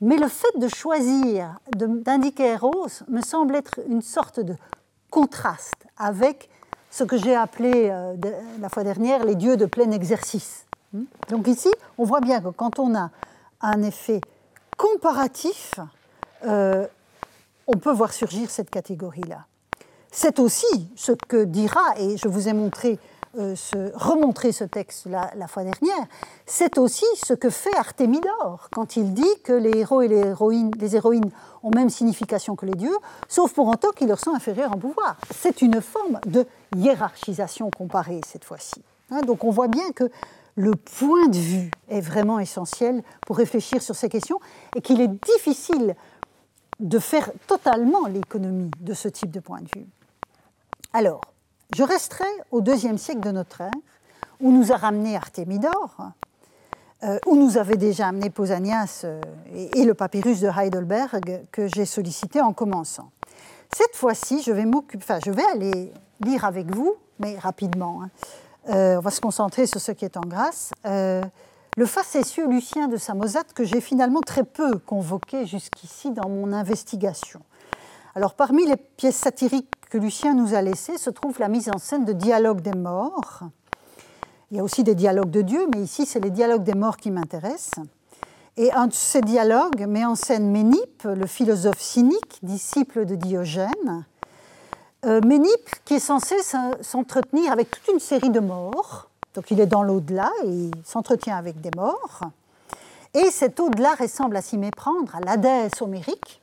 [0.00, 4.56] Mais le fait de choisir d'indiquer Eros me semble être une sorte de
[5.10, 6.50] contraste avec
[6.90, 8.14] ce que j'ai appelé euh,
[8.60, 10.66] la fois dernière les dieux de plein exercice.
[11.28, 13.10] Donc ici, on voit bien que quand on a
[13.60, 14.20] un effet
[14.76, 15.74] comparatif,
[16.46, 16.86] euh,
[17.66, 19.46] on peut voir surgir cette catégorie-là.
[20.10, 22.98] C'est aussi ce que dira, et je vous ai montré
[23.36, 23.56] euh,
[23.94, 26.06] remontré ce texte la, la fois dernière,
[26.46, 30.70] c'est aussi ce que fait Artémidore quand il dit que les héros et les héroïnes,
[30.78, 31.30] les héroïnes
[31.64, 32.96] ont même signification que les dieux,
[33.28, 35.16] sauf pour autant qu'ils leur sont inférieurs en pouvoir.
[35.34, 38.84] C'est une forme de hiérarchisation comparée cette fois-ci.
[39.10, 40.08] Hein, donc on voit bien que
[40.54, 44.38] le point de vue est vraiment essentiel pour réfléchir sur ces questions
[44.76, 45.96] et qu'il est difficile
[46.80, 49.86] de faire totalement l'économie de ce type de point de vue.
[50.92, 51.20] Alors,
[51.74, 53.70] je resterai au deuxième siècle de notre ère,
[54.40, 55.96] où nous a ramené Artémidore,
[57.02, 59.20] euh, où nous avait déjà amené Pausanias euh,
[59.52, 63.10] et, le papyrus de Heidelberg que j'ai sollicité en commençant.
[63.74, 64.64] Cette fois-ci, je vais
[64.96, 68.02] enfin, je vais aller lire avec vous, mais rapidement.
[68.02, 68.10] Hein.
[68.70, 70.70] Euh, on va se concentrer sur ce qui est en grâce.
[71.76, 77.40] Le facétieux Lucien de Samosate que j'ai finalement très peu convoqué jusqu'ici dans mon investigation.
[78.14, 81.78] Alors, parmi les pièces satiriques que Lucien nous a laissées se trouve la mise en
[81.78, 83.40] scène de dialogues des morts.
[84.50, 86.96] Il y a aussi des dialogues de Dieu, mais ici, c'est les dialogues des morts
[86.96, 87.84] qui m'intéressent.
[88.56, 94.04] Et un de ces dialogues met en scène Ménippe, le philosophe cynique, disciple de Diogène.
[95.04, 96.36] Euh, Ménippe qui est censé
[96.80, 99.10] s'entretenir avec toute une série de morts.
[99.34, 102.20] Donc il est dans l'au-delà et il s'entretient avec des morts.
[103.14, 106.42] Et cet au-delà ressemble à s'y méprendre à l'Hadès homérique,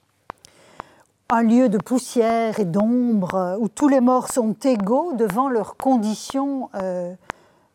[1.30, 6.69] un lieu de poussière et d'ombre où tous les morts sont égaux devant leurs conditions,
[6.75, 7.13] euh,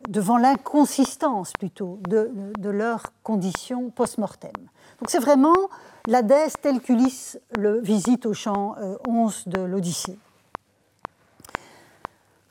[0.09, 2.31] devant l'inconsistance plutôt de,
[2.69, 4.53] leurs conditions post-mortem.
[5.01, 5.57] Donc c'est vraiment
[6.07, 8.77] l'Hadès tel qu'Ulysse le visite au champ
[9.09, 10.19] 11 euh, de l'Odyssée.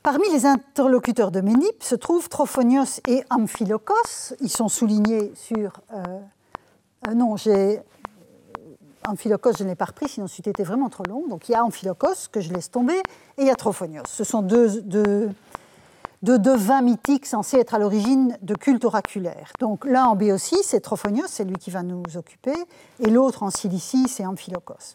[0.06, 4.36] Parmi les interlocuteurs de Ménippe se trouvent Trophonios et Amphilokos.
[4.40, 5.80] Ils sont soulignés sur.
[5.92, 7.80] Euh, non, j'ai
[9.04, 11.26] Amphilokos, je ne l'ai pas repris, sinon été vraiment trop long.
[11.26, 12.98] Donc il y a Amphilokos, que je laisse tomber,
[13.36, 14.04] et il y a Trophonios.
[14.06, 15.28] Ce sont deux, deux,
[16.22, 19.50] deux devins mythiques censés être à l'origine de cultes oraculaires.
[19.58, 22.54] Donc l'un en Béotie, c'est Trophonios, c'est lui qui va nous occuper,
[23.00, 24.94] et l'autre en Cilicie, c'est Amphilokos.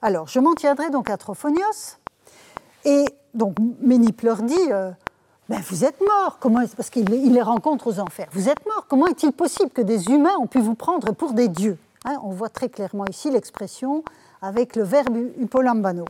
[0.00, 1.98] Alors, je m'en tiendrai donc à Trophonios,
[2.84, 4.90] et donc Ménippe leur dit euh,
[5.48, 6.38] ben, Vous êtes morts,
[6.76, 8.28] parce qu'il les rencontre aux enfers.
[8.32, 11.48] Vous êtes morts, comment est-il possible que des humains ont pu vous prendre pour des
[11.48, 11.78] dieux?
[12.04, 14.04] Hein, on voit très clairement ici l'expression
[14.40, 16.04] avec le verbe upolambano.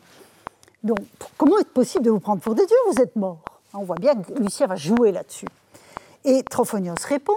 [0.83, 0.99] Donc,
[1.37, 2.77] comment est-ce possible de vous prendre pour des dieux?
[2.93, 3.43] Vous êtes mort.
[3.75, 5.49] On voit bien que Lucien va jouer là-dessus.
[6.25, 7.33] Et Trophonios répond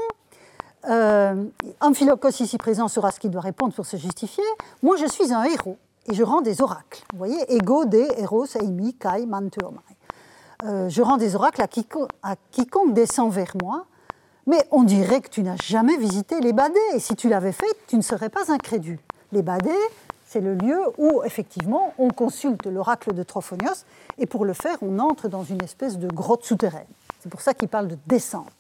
[0.90, 1.46] euh,
[1.80, 4.44] Amphilokos ici présent saura ce qu'il doit répondre pour se justifier.
[4.82, 5.78] Moi, je suis un héros
[6.12, 7.04] et je rends des oracles.
[7.14, 9.80] Vous voyez, ego de héros eimi kai mantuomai.
[10.64, 13.86] Euh, je rends des oracles à quiconque descend vers moi
[14.48, 17.76] mais on dirait que tu n'as jamais visité les badés, et si tu l'avais fait,
[17.88, 19.00] tu ne serais pas incrédule.
[19.32, 19.72] Les badés,
[20.26, 23.86] c'est le lieu où, effectivement, on consulte l'oracle de Trophonios,
[24.18, 26.88] et pour le faire, on entre dans une espèce de grotte souterraine.
[27.20, 28.52] C'est pour ça qu'il parle de descendre.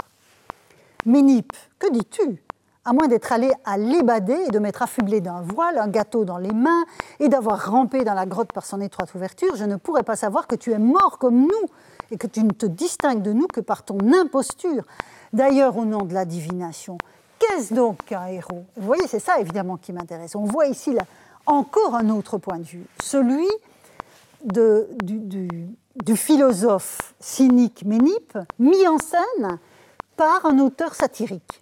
[1.06, 2.44] Ménippe, que dis-tu?
[2.84, 6.39] À moins d'être allé à l'ébadé et de m'être affublé d'un voile, un gâteau dans
[6.39, 6.84] les mains,
[7.20, 10.48] et d'avoir rampé dans la grotte par son étroite ouverture, je ne pourrais pas savoir
[10.48, 11.67] que tu es mort comme nous,
[12.10, 14.84] et que tu ne te distingues de nous que par ton imposture.
[15.32, 16.98] D'ailleurs, au nom de la divination,
[17.39, 18.65] qu'est-ce donc qu'un héros?
[18.76, 20.36] Vous voyez, c'est ça évidemment qui m'intéresse.
[20.36, 21.04] On voit ici là,
[21.46, 23.48] encore un autre point de vue, celui
[24.44, 29.60] du, philosophe cynique Ménippe, mis en scène
[30.17, 31.62] par un auteur satirique.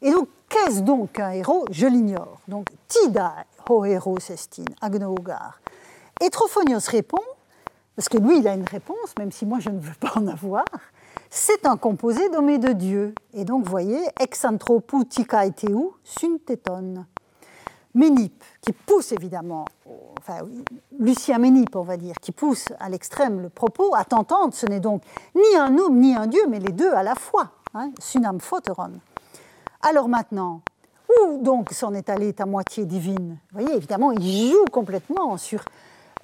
[0.00, 1.64] Et donc, qu'est-ce donc qu'un héros?
[1.70, 2.38] Je l'ignore.
[2.48, 5.60] Donc, Tida, ho héros estine, agnoogar.
[6.20, 7.22] Et Trophonios répond,
[7.94, 10.26] parce que lui, il a une réponse, même si moi je ne veux pas en
[10.26, 10.64] avoir,
[11.30, 13.14] c'est un composé nommé de Dieu.
[13.34, 17.04] Et donc, voyez, exanthropou tika eteu synteton.
[17.94, 19.64] Ménippe, qui pousse évidemment,
[20.20, 20.40] enfin,
[20.98, 24.78] Lucien Ménippe, on va dire, qui pousse à l'extrême le propos, à t'entendre, ce n'est
[24.78, 25.02] donc
[25.34, 29.00] ni un homme ni un dieu, mais les deux à la fois, hein, sunam photeron.
[29.82, 30.62] Alors maintenant,
[31.08, 33.38] où donc s'en est allée ta moitié divine?
[33.52, 35.64] Vous voyez, évidemment, il joue complètement sur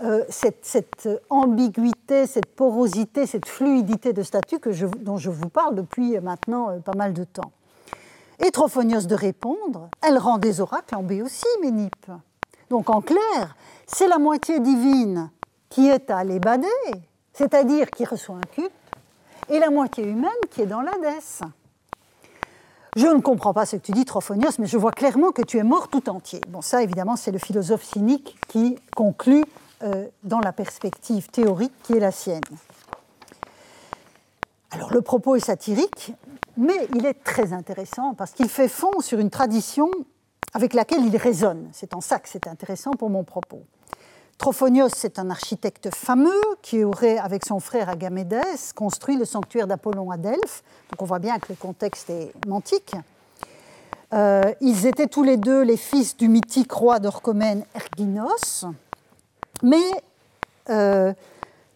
[0.02, 4.58] euh, cette, ambiguïté, cette porosité, cette fluidité de statut
[4.98, 7.52] dont je vous parle depuis maintenant euh, pas mal de temps.
[8.44, 12.10] Et Trophonios de répondre, elle rend des oracles en B aussi, Ménippe.
[12.70, 15.30] Donc en clair, c'est la moitié divine
[15.68, 16.66] qui est à l'Ébadé,
[17.32, 18.72] c'est-à-dire qui reçoit un culte,
[19.48, 21.42] et la moitié humaine qui est dans l'Hadès.
[22.96, 25.58] Je ne comprends pas ce que tu dis, Trophonios, mais je vois clairement que tu
[25.58, 26.40] es mort tout entier.
[26.48, 29.44] Bon, ça, évidemment, c'est le philosophe cynique qui conclut
[29.82, 32.40] euh, dans la perspective théorique qui est la sienne.
[34.70, 36.12] Alors, le propos est satirique,
[36.56, 39.90] mais il est très intéressant parce qu'il fait fond sur une tradition
[40.52, 41.68] avec laquelle il résonne.
[41.72, 43.64] C'est en ça que c'est intéressant pour mon propos.
[44.38, 50.10] Trophonios, c'est un architecte fameux qui aurait, avec son frère Agamédès, construit le sanctuaire d'Apollon
[50.10, 50.62] à Delphes.
[50.90, 52.94] Donc on voit bien que le contexte est antique.
[54.12, 58.66] Euh, ils étaient tous les deux les fils du mythique roi d'Orchomène Erginos.
[59.62, 59.84] Mais
[60.68, 61.12] euh,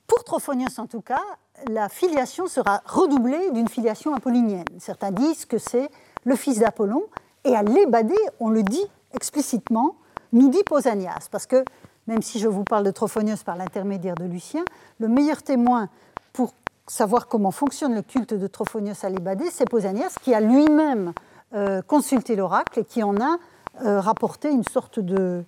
[0.07, 1.23] pour Trophonios, en tout cas,
[1.69, 4.65] la filiation sera redoublée d'une filiation apollinienne.
[4.79, 5.89] Certains disent que c'est
[6.25, 7.05] le fils d'Apollon,
[7.45, 9.97] et à l'Ébadé, on le dit explicitement,
[10.33, 11.65] nous dit Pausanias, parce que
[12.09, 14.65] même si je vous parle de Trophonios par l'intermédiaire de Lucien,
[14.99, 15.91] le meilleur témoin
[16.33, 16.55] pour
[16.87, 21.13] savoir comment fonctionne le culte de Trophonios à l'Ébadé, c'est Pausanias, qui a lui-même
[21.55, 23.37] euh, consulté l'oracle et qui en a
[23.85, 25.45] euh, rapporté une sorte de,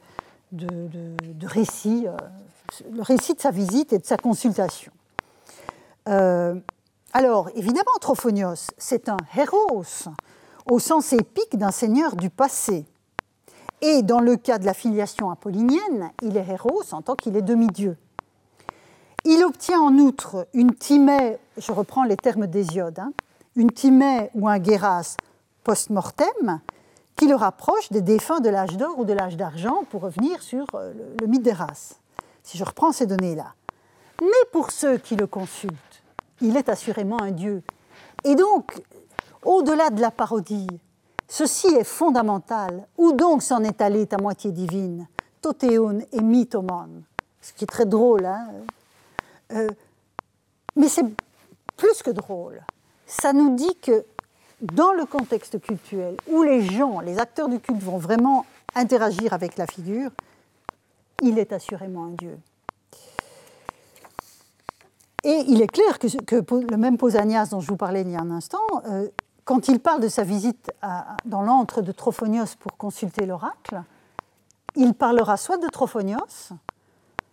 [0.52, 2.16] de, récit, euh,
[2.92, 4.92] le récit de sa visite et de sa consultation.
[6.04, 9.82] alors, évidemment, Trophonios, c'est un héros
[10.70, 12.84] au sens épique d'un seigneur du passé.
[13.82, 17.42] Et dans le cas de la filiation apollinienne, il est héros en tant qu'il est
[17.42, 17.96] demi-dieu.
[19.24, 23.12] Il obtient en outre une timée, je reprends les termes d'Hésiode, hein,
[23.56, 25.16] une timée ou un guéras
[25.64, 26.60] post-mortem
[27.16, 30.64] qui le rapproche des défunts de l'âge d'or ou de l'âge d'argent pour revenir sur
[30.74, 32.00] euh, le, mythe des races,
[32.42, 33.54] si je reprends ces données-là.
[34.22, 36.02] Mais pour ceux qui le consultent,
[36.40, 37.62] il est assurément un dieu.
[38.24, 38.82] Et donc,
[39.44, 40.66] au-delà de la parodie,
[41.30, 42.88] Ceci est fondamental.
[42.98, 45.06] Où donc s'en est allée ta moitié divine
[45.40, 47.04] Totéon et mythomon?
[47.40, 48.26] Ce qui est très drôle.
[48.26, 48.48] Hein
[49.52, 49.68] euh,
[50.74, 51.06] mais c'est
[51.76, 52.60] plus que drôle.
[53.06, 54.04] Ça nous dit que
[54.60, 59.56] dans le contexte cultuel, où les gens, les acteurs du culte vont vraiment interagir avec
[59.56, 60.10] la figure,
[61.22, 62.38] il est assurément un dieu.
[65.22, 66.08] Et il est clair que,
[66.72, 69.06] le même Pausanias dont je vous parlais il y a un instant euh,
[69.50, 70.70] quand il parle de sa visite
[71.24, 73.82] dans l'antre de Trophonios pour consulter l'oracle,
[74.76, 76.52] il parlera soit de Trophonios,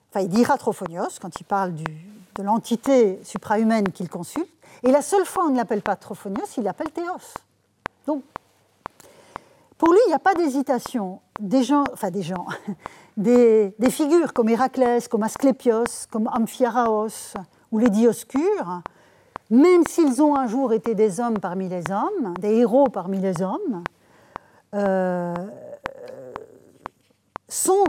[0.09, 4.49] enfin il dira Trophonios quand il parle de l'entité suprahumaine qu'il consulte,
[4.81, 7.35] et la seule fois où on ne l'appelle pas Trophonios, il l'appelle Théos.
[8.07, 8.23] Donc,
[9.77, 11.21] pour lui, il n'y a pas d'hésitation.
[11.39, 12.47] Des gens, enfin des gens,
[13.17, 17.35] des, figures comme Héraclès, comme Asclépios, comme Amphiaraos
[17.71, 18.81] ou les Dioscures,
[19.49, 23.41] même s'ils ont un jour été des hommes parmi les hommes, des héros parmi les
[23.41, 23.83] hommes,
[24.75, 25.33] euh,
[27.47, 27.85] sont,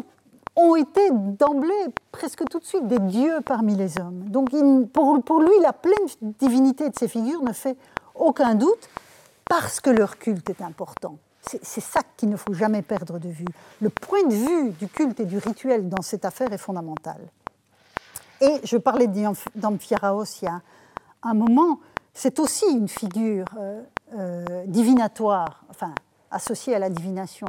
[0.54, 1.72] ont été d'emblée,
[2.12, 4.28] presque tout de suite, des dieux parmi les hommes.
[4.28, 4.50] Donc
[4.92, 5.94] pour, lui, la pleine
[6.38, 7.76] divinité de ces figures ne fait
[8.14, 8.88] aucun doute
[9.48, 11.18] parce que leur culte est important.
[11.62, 13.46] C'est ça qu'il ne faut jamais perdre de vue.
[13.80, 17.16] Le point de vue du culte et du rituel dans cette affaire est fondamental.
[18.40, 19.08] Et je parlais
[19.54, 20.60] d'Amphiaraos il y a
[21.22, 21.80] un moment,
[22.14, 23.82] c'est aussi une figure euh,
[24.16, 25.94] euh, divinatoire, enfin
[26.30, 27.46] associée à la divination,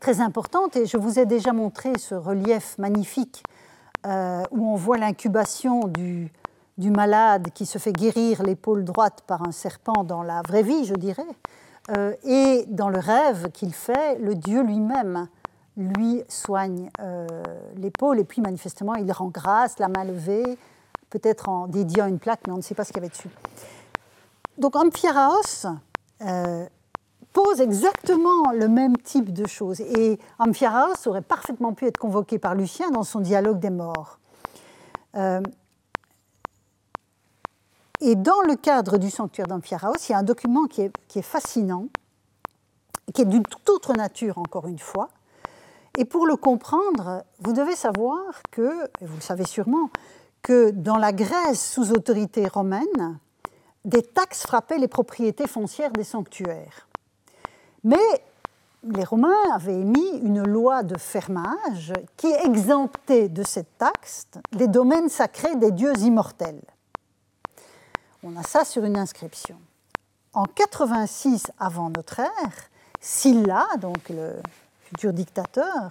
[0.00, 0.76] très importante.
[0.76, 3.42] Et je vous ai déjà montré ce relief magnifique
[4.06, 6.32] euh, où on voit l'incubation du,
[6.78, 10.84] du, malade qui se fait guérir l'épaule droite par un serpent dans la vraie vie,
[10.84, 11.22] je dirais.
[12.24, 15.28] et dans le rêve qu'il fait, le Dieu lui-même
[15.76, 16.90] lui soigne
[17.76, 20.58] l'épaule et puis manifestement il rend grâce, la main levée,
[21.18, 23.30] peut-être en dédiant une plaque, mais on ne sait pas ce qu'il y avait dessus.
[24.58, 25.66] Donc Amphiaraos
[26.22, 26.66] euh,
[27.32, 29.80] pose exactement le même type de choses.
[29.80, 34.18] Et Amphiaraos aurait parfaitement pu être convoqué par Lucien dans son dialogue des morts.
[35.16, 35.42] Euh,
[38.00, 41.18] et dans le cadre du sanctuaire d'Amphiaraos, il y a un document qui est, qui
[41.18, 41.88] est fascinant,
[43.14, 45.08] qui est d'une toute autre nature, encore une fois.
[45.98, 48.18] Et pour le comprendre, vous devez savoir
[48.50, 49.88] que, vous le savez sûrement,
[50.46, 53.18] que dans la Grèce sous autorité romaine,
[53.84, 56.86] des taxes frappaient les propriétés foncières des sanctuaires.
[57.82, 57.96] Mais
[58.84, 65.08] les Romains avaient émis une loi de fermage qui exemptait de cette taxe les domaines
[65.08, 66.62] sacrés des dieux immortels.
[68.22, 69.58] On a ça sur une inscription.
[70.32, 72.70] En 86 avant notre ère,
[73.00, 74.34] Sylla, donc le
[74.84, 75.90] futur dictateur,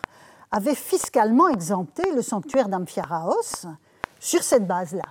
[0.49, 3.68] avait fiscalement exempté le sanctuaire d'Amphiaraos
[4.26, 5.03] sur cette base-là,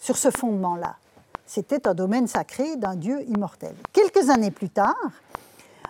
[0.00, 0.96] sur ce fondement-là.
[1.44, 3.74] C'était un domaine sacré d'un Dieu immortel.
[3.92, 4.96] Quelques années plus tard,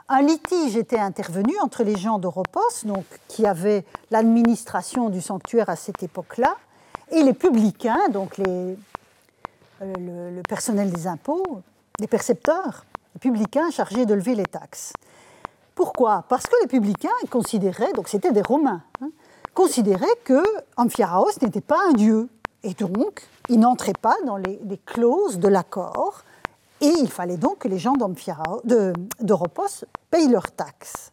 [0.09, 5.77] un litige était intervenu entre les gens d'Europos, donc qui avaient l'administration du sanctuaire à
[5.77, 6.57] cette époque-là,
[7.13, 8.75] et les publicains, donc euh,
[9.81, 11.63] le, personnel des impôts,
[12.01, 14.93] les percepteurs, les publicains chargés de lever les taxes.
[15.77, 16.25] Pourquoi?
[16.29, 19.11] Parce que les publicains considéraient, donc c'était des Romains, hein,
[19.55, 20.43] considéraient que
[20.77, 22.29] Amphiaraos n'était pas un dieu,
[22.63, 26.23] et donc il n'entrait pas dans les, clauses de l'accord,
[26.81, 27.95] et il fallait donc que les gens
[28.65, 31.13] d'Europos payent leurs taxes.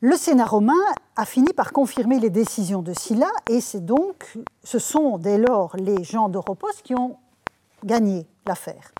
[0.00, 0.72] Le Sénat romain
[1.16, 6.04] a fini par confirmer les décisions de Sylla, et donc, ce sont dès lors les
[6.04, 7.16] gens d'Europos qui ont
[7.84, 8.92] gagné l'affaire.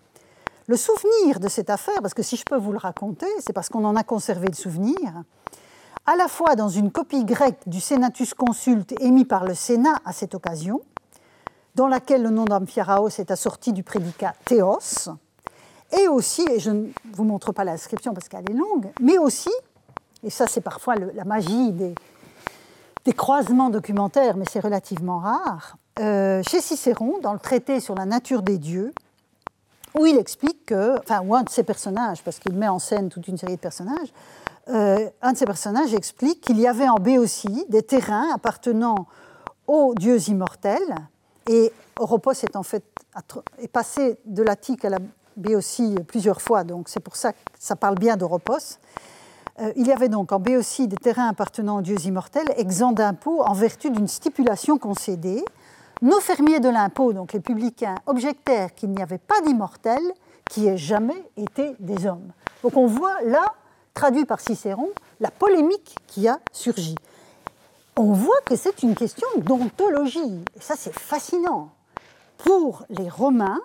[0.67, 3.69] Le souvenir de cette affaire, parce que si je peux vous le raconter, c'est parce
[3.69, 4.97] qu'on en a conservé le souvenir,
[6.09, 10.15] à la fois dans une copie grecque du Senatus Consult émis par le Sénat à
[10.15, 10.81] cette occasion,
[11.75, 15.11] dans laquelle le nom d'Amphiaraos est assorti du prédicat théos,
[15.99, 19.51] et aussi, et je ne vous montre pas l'inscription parce qu'elle est longue, mais aussi
[20.25, 21.95] et ça c'est parfois la magie des,
[23.15, 28.41] croisements documentaires, mais c'est relativement rare, euh, chez Cicéron, dans le traité sur la nature
[28.41, 28.95] des dieux,
[29.99, 33.11] où il explique que, enfin, ou un de ses personnages, parce qu'il met en scène
[33.11, 34.13] toute une série de personnages,
[34.69, 39.07] euh, un de ses personnages explique qu'il y avait en Béotie des terrains appartenant
[39.67, 40.95] aux dieux immortels,
[41.49, 42.85] et Oropos est en fait
[43.59, 44.99] est passé de l'Attique à la
[45.37, 48.79] Béotie plusieurs fois, donc c'est pour ça que ça parle bien d'Oropos.
[49.61, 53.43] Euh, il y avait donc en Béotie des terrains appartenant aux dieux immortels exempts d'impôts
[53.43, 55.45] en vertu d'une stipulation concédée.
[56.01, 60.13] Nos fermiers de l'impôt, donc les publicains, objectèrent qu'il n'y avait pas d'immortels
[60.49, 62.33] qui aient jamais été des hommes.
[62.63, 63.55] Donc on voit là,
[63.99, 66.95] traduit par Cicéron, la polémique qui a surgi.
[67.97, 71.71] On voit que c'est une question d'ontologie, et ça c'est fascinant.
[72.37, 73.59] Pour les Romains,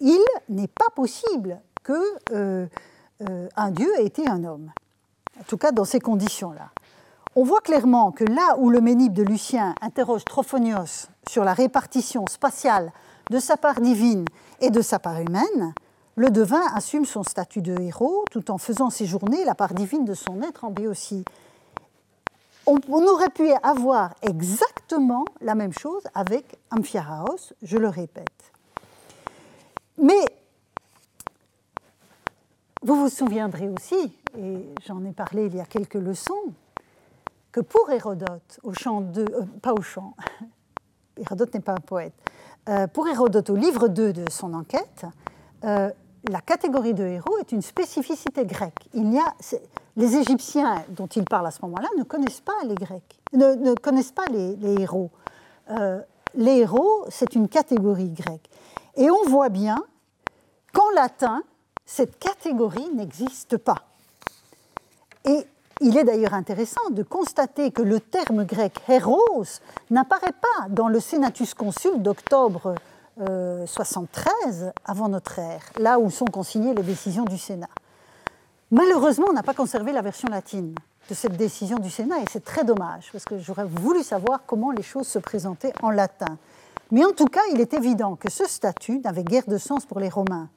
[0.00, 0.18] il
[0.48, 2.02] n'est pas possible qu'un
[2.32, 2.66] euh,
[3.22, 4.72] euh, dieu ait été un homme
[5.38, 6.70] en tout cas dans ces conditions-là.
[7.36, 12.24] On voit clairement que là où le Ménippe de Lucien interroge Trophonios sur la répartition
[12.26, 12.92] spatiale
[13.30, 14.24] de sa part divine
[14.60, 15.72] et de sa part humaine,
[16.18, 20.14] le devin assume son statut de héros tout en faisant séjourner la part divine de
[20.14, 21.24] son être en Béotie.
[22.66, 28.52] On, aurait pu avoir exactement la même chose avec Amphiaraos, je le répète.
[29.96, 30.20] Mais
[32.82, 36.52] vous vous souviendrez aussi, et j'en ai parlé il y a quelques leçons,
[37.52, 39.26] que pour Hérodote, au chant euh,
[39.62, 40.14] pas au chant,
[41.16, 42.12] Hérodote n'est pas un poète,
[42.68, 45.06] euh, pour Hérodote, au livre 2 de son enquête,
[45.64, 45.90] euh,
[46.28, 48.88] la catégorie de héros est une spécificité grecque.
[48.94, 49.34] Il y a,
[49.96, 54.12] les Égyptiens dont il parle à ce moment-là ne connaissent pas les Grecs, ne, connaissent
[54.12, 55.10] pas les, héros.
[56.34, 58.48] les héros, c'est une catégorie grecque.
[58.96, 59.82] Et on voit bien
[60.72, 61.42] qu'en latin,
[61.86, 63.86] cette catégorie n'existe pas.
[65.24, 65.46] Et
[65.80, 69.44] il est d'ailleurs intéressant de constater que le terme grec héros
[69.90, 72.74] n'apparaît pas dans le Senatus Consul d'octobre
[73.66, 77.68] 73 euh, avant notre ère, là où sont consignées les décisions du Sénat.
[78.70, 80.74] Malheureusement, on n'a pas conservé la version latine
[81.08, 84.70] de cette décision du Sénat et c'est très dommage parce que j'aurais voulu savoir comment
[84.70, 86.36] les choses se présentaient en latin.
[86.90, 90.00] Mais en tout cas, il est évident que ce statut n'avait guère de sens pour
[90.00, 90.48] les Romains.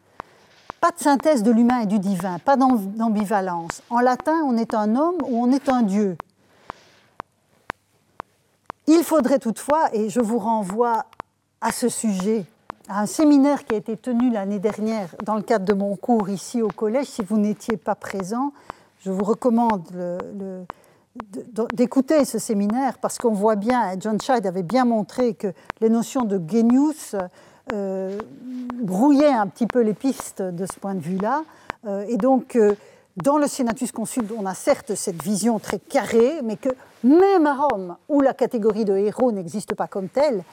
[0.80, 3.82] Pas de synthèse de l'humain et du divin, pas d'ambivalence.
[3.90, 6.18] En latin, on est un homme ou on est un dieu.
[8.88, 11.06] Il faudrait toutefois, et je vous renvoie
[11.62, 12.46] à ce sujet,
[12.94, 16.62] un séminaire qui a été tenu l'année dernière dans le cadre de mon cours ici
[16.62, 17.08] au collège.
[17.08, 18.54] Si vous n'étiez pas présent,
[19.04, 19.84] je vous recommande
[21.74, 26.24] d'écouter ce séminaire parce qu'on voit bien, John Scheid avait bien montré que les notions
[26.24, 27.16] de genius
[27.74, 28.20] euh,
[28.82, 31.44] brouillait un petit peu les pistes de ce point de vue-là.
[31.88, 32.76] Euh, et donc, euh,
[33.18, 36.70] dans le Senatus Consul, on a certes cette vision très carrée, mais que
[37.04, 40.44] même à Rome, où la catégorie de héros n'existe pas comme telle,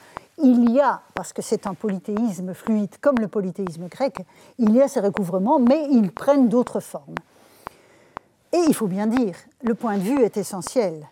[0.42, 4.16] il y a, parce que c'est un polythéisme fluide comme le polythéisme grec,
[4.58, 7.14] il y a ces recouvrements, mais ils prennent d'autres formes.
[8.52, 11.06] Et il faut bien dire, le point de vue est essentiel.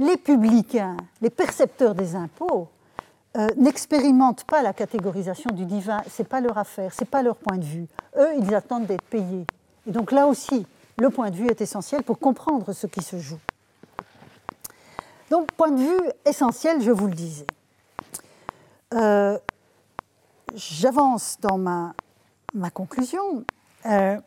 [0.00, 2.68] Les publicains, les percepteurs des impôts,
[3.36, 7.58] euh, n'expérimentent pas la catégorisation du divin, c'est pas leur affaire, c'est pas leur point
[7.58, 7.86] de vue.
[8.18, 9.46] Eux, ils attendent d'être payés.
[9.86, 10.66] Et donc là aussi,
[10.98, 13.38] le point de vue est essentiel pour comprendre ce qui se joue.
[15.30, 17.46] Donc, point de vue essentiel, je vous le disais.
[18.94, 19.38] Euh,
[20.54, 21.94] j'avance dans ma,
[22.72, 23.44] conclusion.
[23.86, 24.18] Euh,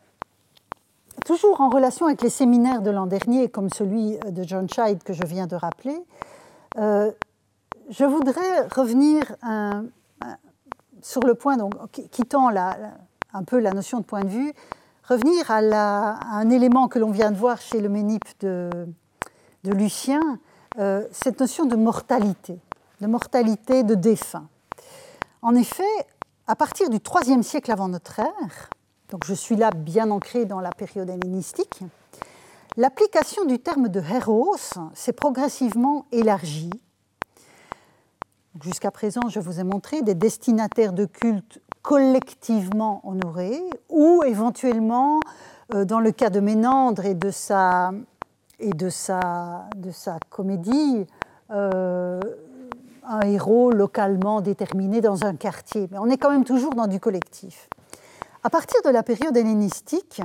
[1.26, 5.14] toujours en relation avec les séminaires de l'an dernier, comme celui de John Scheid que
[5.14, 5.97] je viens de rappeler,
[6.78, 9.36] je voudrais revenir
[11.01, 11.74] sur le point, donc,
[12.11, 14.53] quittant un peu la notion de point de vue,
[15.07, 18.70] revenir à, un élément que l'on vient de voir chez le Ménippe de,
[19.66, 20.22] Lucien,
[20.80, 22.59] euh, cette notion de mortalité,
[23.01, 24.47] de mortalité de défunt.
[25.43, 25.83] En effet,
[26.47, 28.69] à partir du IIIe siècle avant notre ère,
[29.09, 31.81] donc je suis là bien ancré dans la période hellénistique,
[32.77, 34.55] l'application du terme de héros
[34.93, 36.69] s'est progressivement élargie.
[38.63, 45.19] Jusqu'à présent, je vous ai montré des destinataires de culte collectivement honorés, ou éventuellement,
[45.73, 47.91] euh, dans le cas de Ménandre et de sa,
[50.29, 51.05] comédie,
[51.51, 52.21] euh,
[53.06, 55.88] un héros localement déterminé dans un quartier.
[55.91, 57.70] Mais on est quand même toujours dans du collectif.
[58.43, 60.22] À partir de la période hellénistique,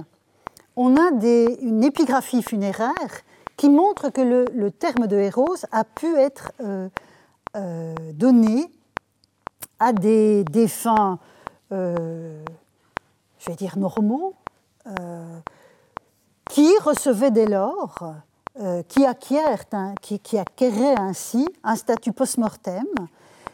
[0.77, 3.23] on a des, une épigraphie funéraire
[3.57, 8.71] qui montre que le, terme de héros a pu être euh, donné
[9.81, 11.19] à des défunts
[11.73, 12.45] euh,
[13.39, 14.35] je vais dire normaux,
[14.87, 15.41] euh,
[16.51, 18.15] qui recevaient dès lors,
[18.61, 22.87] euh, qui, acquièrent ainsi un statut post-mortem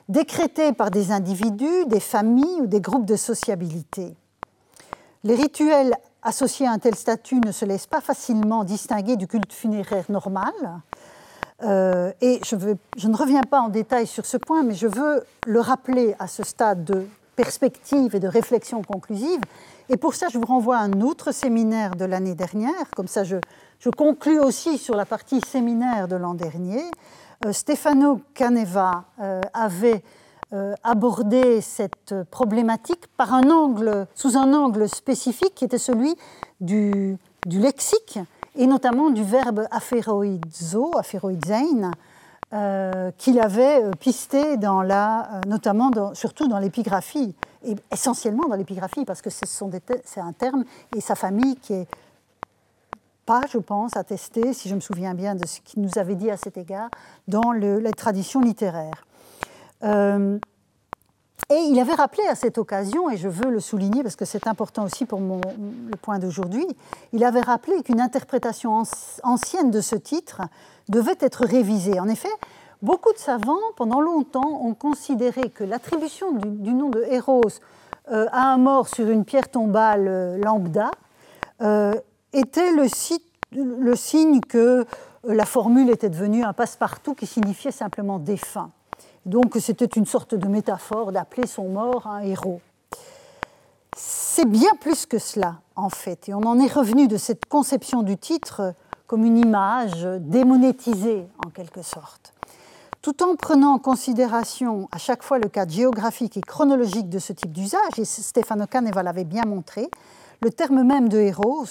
[0.08, 4.14] décrété par des individus, des familles ou des groupes de sociabilité.
[5.22, 9.52] Les rituels associés à un tel statut ne se laissent pas facilement distinguer du culte
[9.52, 10.52] funéraire normal.
[11.62, 12.56] et je,
[12.96, 16.26] je, ne reviens pas en détail sur ce point, mais je veux le rappeler à
[16.26, 19.40] ce stade de perspective et de réflexion conclusive.
[19.90, 22.90] Et pour ça, je vous renvoie à un autre séminaire de l'année dernière.
[22.96, 23.36] Comme ça, je,
[23.78, 26.82] je, conclus aussi sur la partie séminaire de l'an dernier.
[27.44, 30.02] Euh, Stefano Caneva euh, avait
[30.54, 36.14] euh, abordé cette problématique par un angle, sous un angle spécifique qui était celui
[36.62, 38.18] du, du lexique
[38.56, 41.90] et notamment du verbe aphéroidzo, aphéroidzein,
[42.52, 47.34] euh, qu'il avait pisté dans la, notamment surtout dans l'épigraphie,
[47.90, 50.64] essentiellement dans l'épigraphie, parce que c'est un terme
[50.96, 51.88] et sa famille qui est
[53.26, 56.30] pas, je pense, attesté, si je me souviens bien de ce qu'il nous avait dit
[56.30, 56.90] à cet égard,
[57.26, 59.06] dans le, les traditions littéraires.
[59.82, 60.38] et
[61.50, 64.84] il avait rappelé à cette occasion, et je veux le souligner parce que c'est important
[64.84, 66.66] aussi pour le point d'aujourd'hui,
[67.12, 68.82] il avait rappelé qu'une interprétation
[69.22, 70.42] ancienne de ce titre
[70.88, 71.98] devait être révisé.
[72.00, 72.32] En effet,
[72.84, 77.42] beaucoup de savants, pendant longtemps, ont considéré que l'attribution du, nom de Héros
[78.12, 80.90] euh, à un mort sur une pierre tombale euh, lambda
[81.62, 81.94] euh,
[82.34, 82.84] était le,
[83.52, 84.84] le, signe que
[85.24, 88.70] la formule était devenue un passe-partout qui signifiait simplement défunt.
[89.24, 92.60] Donc c'était une sorte de métaphore d'appeler son mort un héros.
[93.96, 98.02] C'est bien plus que cela, en fait, et on en est revenu de cette conception
[98.02, 98.74] du titre
[99.06, 102.33] comme une image démonétisée en quelque sorte.
[103.04, 107.34] Tout en prenant en considération à chaque fois le cadre géographique et chronologique de ce
[107.34, 109.90] type d'usage, et Stefano Caneva l'avait bien montré,
[110.40, 111.66] le terme même de héros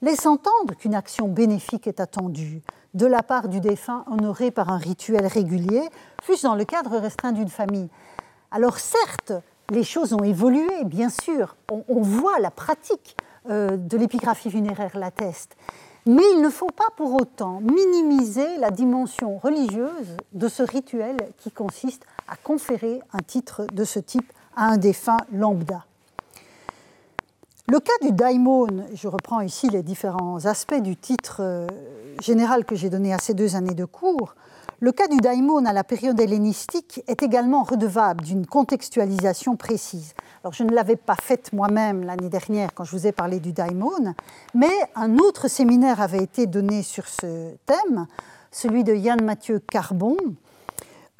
[0.00, 2.62] laisse entendre qu'une action bénéfique est attendue
[2.94, 5.82] de la part du défunt honoré par un rituel régulier,
[6.22, 7.90] fût-ce dans le cadre restreint d'une famille.
[8.50, 9.34] Alors certes,
[9.68, 13.18] les choses ont évolué, bien sûr, on, voit la pratique
[13.50, 15.58] euh, de l'épigraphie funéraire l'atteste,
[16.06, 21.50] mais il ne faut pas pour autant minimiser la dimension religieuse de ce rituel qui
[21.50, 25.84] consiste à conférer un titre de ce type à un défunt lambda.
[27.68, 31.68] Le cas du daimon, je reprends ici les différents aspects du titre euh,
[32.20, 34.34] général que j'ai donné à ces deux années de cours,
[34.80, 40.14] le cas du daimon à la période hellénistique est également redevable d'une contextualisation précise.
[40.42, 43.52] Alors, je ne l'avais pas faite moi-même l'année dernière quand je vous ai parlé du
[43.52, 44.14] daimon,
[44.54, 48.06] mais un autre séminaire avait été donné sur ce thème,
[48.50, 50.16] celui de Yann Mathieu Carbon,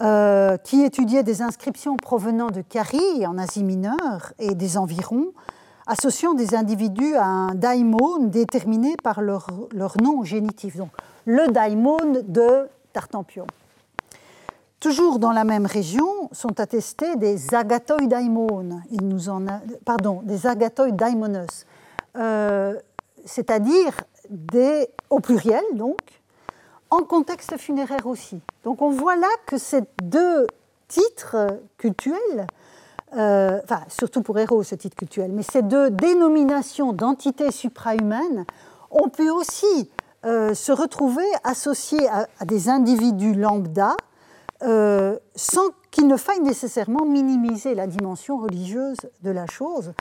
[0.00, 5.32] euh, qui étudiait des inscriptions provenant de Carie en Asie mineure et des environs,
[5.86, 10.78] associant des individus à un daimon déterminé par leur, leur nom génitif.
[10.78, 10.88] Donc,
[11.26, 13.46] le daimon de Tartampion.
[14.80, 20.46] Toujours dans la même région sont attestés des agatoidaimon, il nous en a, pardon, des
[22.16, 22.74] euh,
[23.26, 23.92] c'est-à-dire
[24.30, 25.98] des, au pluriel donc,
[26.88, 28.40] en contexte funéraire aussi.
[28.64, 30.46] Donc on voit là que ces deux
[30.88, 32.46] titres cultuels,
[33.16, 38.46] euh, enfin surtout pour Héros ce titre cultuel, mais ces deux dénominations d'entités suprahumaines
[38.90, 39.90] ont pu aussi
[40.26, 43.96] euh, se retrouver associés à, des individus lambda
[44.62, 49.92] euh, sans qu'il ne faille nécessairement minimiser la dimension religieuse de la chose,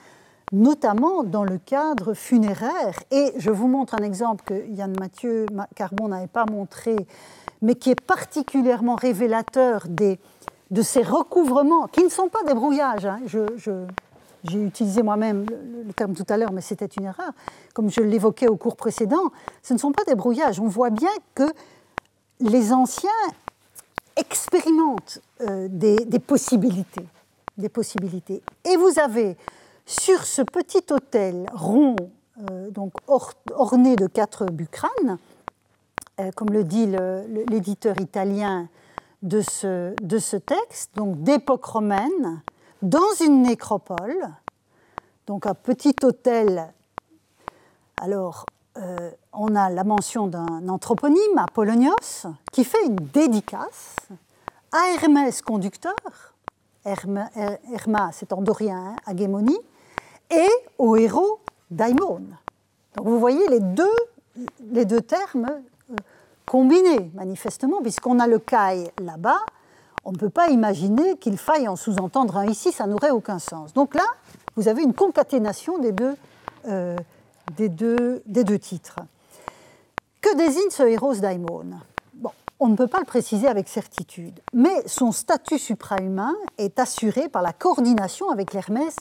[0.52, 3.00] notamment dans le cadre funéraire.
[3.12, 5.46] Et je vous montre un exemple que Yann Mathieu
[5.76, 6.98] Carbon n'avait pas montré,
[7.62, 10.20] mais qui est particulièrement révélateur des,
[10.70, 13.06] de ces recouvrements, qui ne sont pas des brouillages.
[13.06, 13.22] Hein.
[14.44, 17.32] J'ai utilisé moi-même le, terme tout à l'heure, mais c'était une erreur,
[17.74, 19.32] comme je l'évoquais au cours précédent,
[19.64, 20.60] ce ne sont pas des brouillages.
[20.60, 21.44] On voit bien que
[22.40, 23.10] les anciens
[24.16, 27.06] expérimentent euh, des, possibilités,
[27.58, 28.42] des possibilités.
[28.66, 29.38] Et vous avez
[29.86, 31.96] sur ce petit hôtel rond,
[32.50, 32.94] euh, donc
[33.54, 35.18] orné de quatre bucranes,
[36.20, 36.88] euh, comme le dit
[37.50, 38.68] l'éditeur italien
[39.22, 42.42] de ce, de ce texte, donc d'époque romaine,
[42.82, 44.30] dans une nécropole,
[45.28, 46.74] donc un petit hôtel.
[48.02, 48.46] Alors,
[48.78, 53.96] euh, on a la mention d'un anthroponyme, Apollonios, qui fait une dédicace
[54.72, 55.96] à Hermès conducteur,
[56.86, 57.30] Herma,
[58.14, 59.16] c'est en dorien, hein,
[60.32, 62.22] et au héros Daimon.
[62.96, 63.96] Donc vous voyez les deux,
[64.72, 65.50] les deux termes
[65.92, 65.96] euh,
[66.46, 69.42] combinés, manifestement, puisqu'on a le Kai là-bas,
[70.10, 73.74] on ne peut pas imaginer qu'il faille en sous-entendre un ici, ça n'aurait aucun sens.
[73.74, 74.06] Donc là,
[74.56, 76.16] vous avez une concaténation des deux,
[76.68, 76.98] euh,
[78.60, 78.96] titres.
[80.20, 81.62] Que désigne ce héros daimon?
[82.60, 87.44] On ne peut pas le préciser avec certitude, mais son statut suprahumain est assuré par
[87.44, 88.96] la coordination avec l'Hermès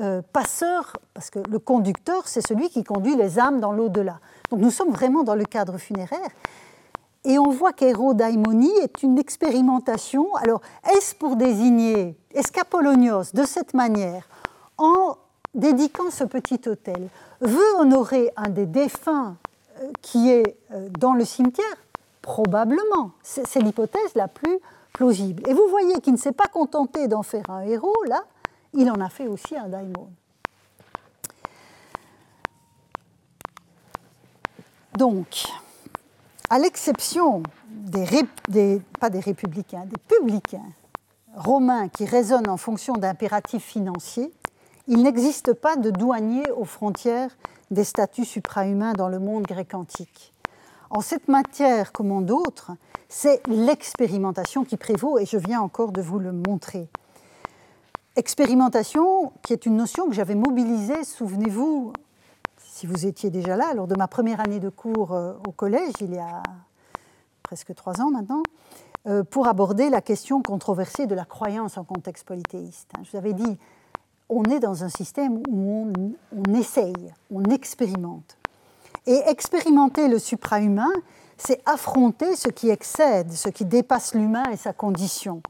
[0.00, 4.20] euh, passeur, parce que le conducteur, c'est celui qui conduit les âmes dans l'au-delà.
[4.50, 6.30] Donc nous sommes vraiment dans le cadre funéraire.
[7.26, 10.32] Et on voit qu'Hérodaimonie est une expérimentation.
[10.36, 10.60] Alors,
[10.94, 14.28] est-ce pour désigner, est-ce qu'Apollonios, de cette manière,
[14.78, 15.16] en
[15.52, 17.08] dédiquant ce petit hôtel,
[17.40, 19.36] veut honorer un des défunts
[19.80, 21.66] euh, qui est euh, dans le cimetière?
[22.22, 23.10] Probablement.
[23.22, 24.60] C'est l'hypothèse la plus
[24.92, 25.42] plausible.
[25.48, 28.22] Et vous voyez qu'il ne s'est pas contenté d'en faire un héros, là,
[28.72, 30.10] il en a fait aussi un daimon.
[34.96, 35.44] Donc,
[36.48, 40.72] à l'exception des, républicains, des publicains
[41.34, 44.32] romains qui raisonnent en fonction d'impératifs financiers,
[44.88, 47.36] il n'existe pas de douanier aux frontières
[47.70, 50.32] des statuts suprahumains dans le monde grec antique.
[50.90, 52.72] En cette matière, comme en d'autres,
[53.08, 56.88] c'est l'expérimentation qui prévaut et je viens encore de vous le montrer.
[58.14, 61.92] Expérimentation qui est une notion que j'avais mobilisée, souvenez-vous,
[62.76, 65.94] si vous étiez déjà là, lors de ma première année de cours euh, au collège,
[66.02, 66.42] il y a
[67.42, 68.42] presque trois ans maintenant,
[69.06, 72.90] euh, pour aborder la question controversée de la croyance en contexte polythéiste.
[73.02, 73.56] Je vous avais dit,
[74.28, 78.36] on est dans un système où on, on essaye, on expérimente.
[79.06, 80.92] Et expérimenter le suprahumain,
[81.38, 85.40] c'est affronter ce qui excède, ce qui dépasse l'humain et sa condition.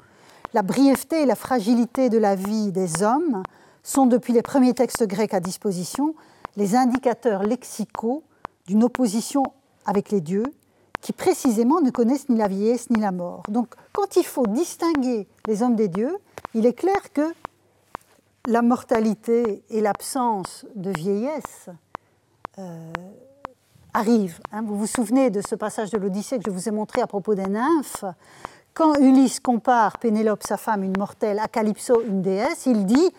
[0.55, 3.43] La brièveté et la fragilité de la vie des hommes
[3.83, 6.15] sont, depuis les premiers textes grecs à disposition,
[6.57, 8.25] les indicateurs lexicaux
[8.67, 9.43] d'une opposition
[9.85, 10.45] avec les dieux
[11.01, 13.43] qui précisément ne connaissent ni la vieillesse ni la mort.
[13.49, 16.17] Donc quand il faut distinguer les hommes des dieux,
[16.55, 17.33] il est clair que
[18.47, 21.69] la mortalité et l'absence de vieillesse
[22.59, 22.93] euh,
[23.93, 24.41] arrivent.
[24.53, 24.63] Hein.
[24.63, 27.35] Vous vous souvenez de ce passage de l'Odyssée que je vous ai montré à propos
[27.35, 28.05] des nymphes?
[28.73, 33.11] Quand Ulysse compare Pénélope, sa femme, une mortelle, à Calypso, une déesse, il dit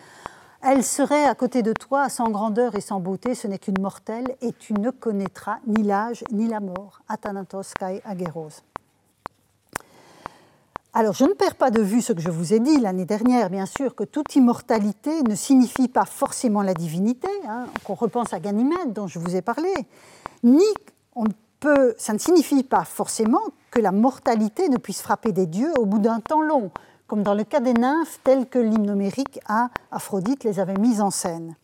[0.62, 4.36] elle serait à côté de toi sans grandeur et sans beauté, ce n'est qu'une mortelle,
[4.42, 7.02] et tu ne connaîtras ni l'âge ni la mort.
[7.08, 8.64] Athanatos kai ageros.
[10.94, 13.52] Alors, je ne perds pas de vue ce que je vous ai dit l'année dernière,
[13.52, 18.40] bien sûr, que toute immortalité ne signifie pas forcément la divinité, hein, qu'on repense à
[18.40, 19.72] Ganymède dont je vous ai parlé,
[20.44, 20.66] ni
[21.14, 21.26] on
[21.60, 25.86] peut, ça ne signifie pas forcément que la mortalité ne puisse frapper des dieux au
[25.86, 26.72] bout d'un temps long
[27.08, 31.10] comme dans le cas des nymphes telles que l'hymnomérique à Aphrodite les avait mises en
[31.10, 31.56] scène.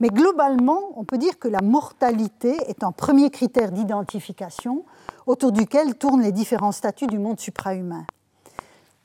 [0.00, 4.84] Mais globalement, on peut dire que la mortalité est un premier critère d'identification
[5.26, 8.06] autour duquel tournent les différents statuts du monde suprahumain.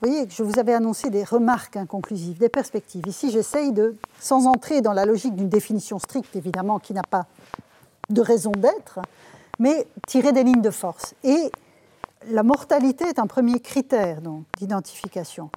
[0.01, 3.07] Vous voyez, je vous avais annoncé des remarques inconclusives, des perspectives.
[3.07, 7.27] Ici, j'essaye de, sans entrer dans la logique d'une définition stricte, évidemment, qui n'a pas
[8.09, 8.99] de raison d'être,
[9.59, 11.15] mais tirer des lignes de force.
[11.23, 11.51] Et
[12.29, 14.19] la mortalité est un premier critère
[14.57, 15.49] d'identification.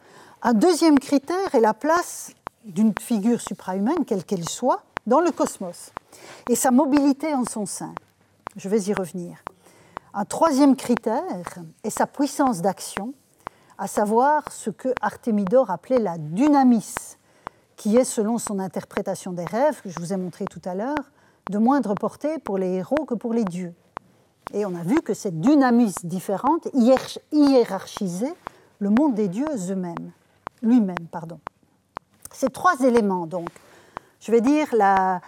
[0.43, 2.33] Un deuxième critère est la place
[2.65, 5.93] d'une figure suprahumaine, quelle qu'elle soit, dans le cosmos
[6.49, 7.95] et sa mobilité en son sein.
[8.57, 9.39] Je vais y revenir.
[10.15, 11.23] Un troisième critère
[11.85, 13.15] est sa puissance d'action,
[13.79, 17.17] à savoir ce que Artémidor appelait la dynamis,
[17.77, 21.13] qui est, selon son interprétation des rêves, que je vous ai montré tout à l'heure,
[21.51, 23.75] de moindre portée pour les héros que pour les dieux.
[24.55, 26.69] Et on a vu que cette dynamis différente
[27.33, 28.35] hiérarchisait
[28.79, 30.13] le monde des dieux eux-mêmes,
[30.63, 31.39] lui-même, pardon.
[32.33, 33.49] Ces trois éléments, donc,
[34.21, 35.21] je vais dire la,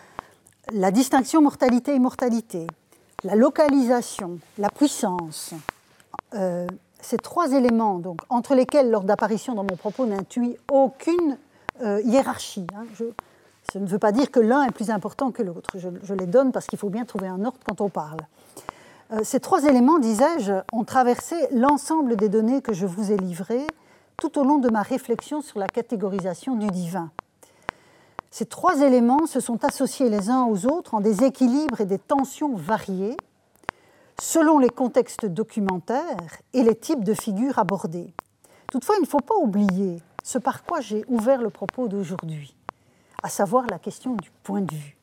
[0.90, 2.66] distinction mortalité-immortalité,
[3.24, 5.54] la localisation, la puissance,
[6.34, 6.66] euh,
[7.00, 11.38] ces trois éléments, donc, entre lesquels, lors d'apparition dans mon propos, n'intuit aucune
[11.82, 12.66] euh, hiérarchie.
[12.74, 12.84] Hein.
[13.72, 15.70] Ça ne veut pas dire que l'un est plus important que l'autre.
[15.76, 18.20] Je, les donne parce qu'il faut bien trouver un ordre quand on parle.
[19.12, 23.66] Euh, ces trois éléments, disais-je, ont traversé l'ensemble des données que je vous ai livrées
[24.16, 27.10] tout au long de ma réflexion sur la catégorisation du divin.
[28.30, 31.98] Ces trois éléments se sont associés les uns aux autres en des équilibres et des
[31.98, 33.16] tensions variés
[34.20, 38.12] selon les contextes documentaires et les types de figures abordées.
[38.70, 42.54] Toutefois, il ne faut pas oublier ce par quoi j'ai ouvert le propos d'aujourd'hui,
[43.22, 44.96] à savoir la question du point de vue.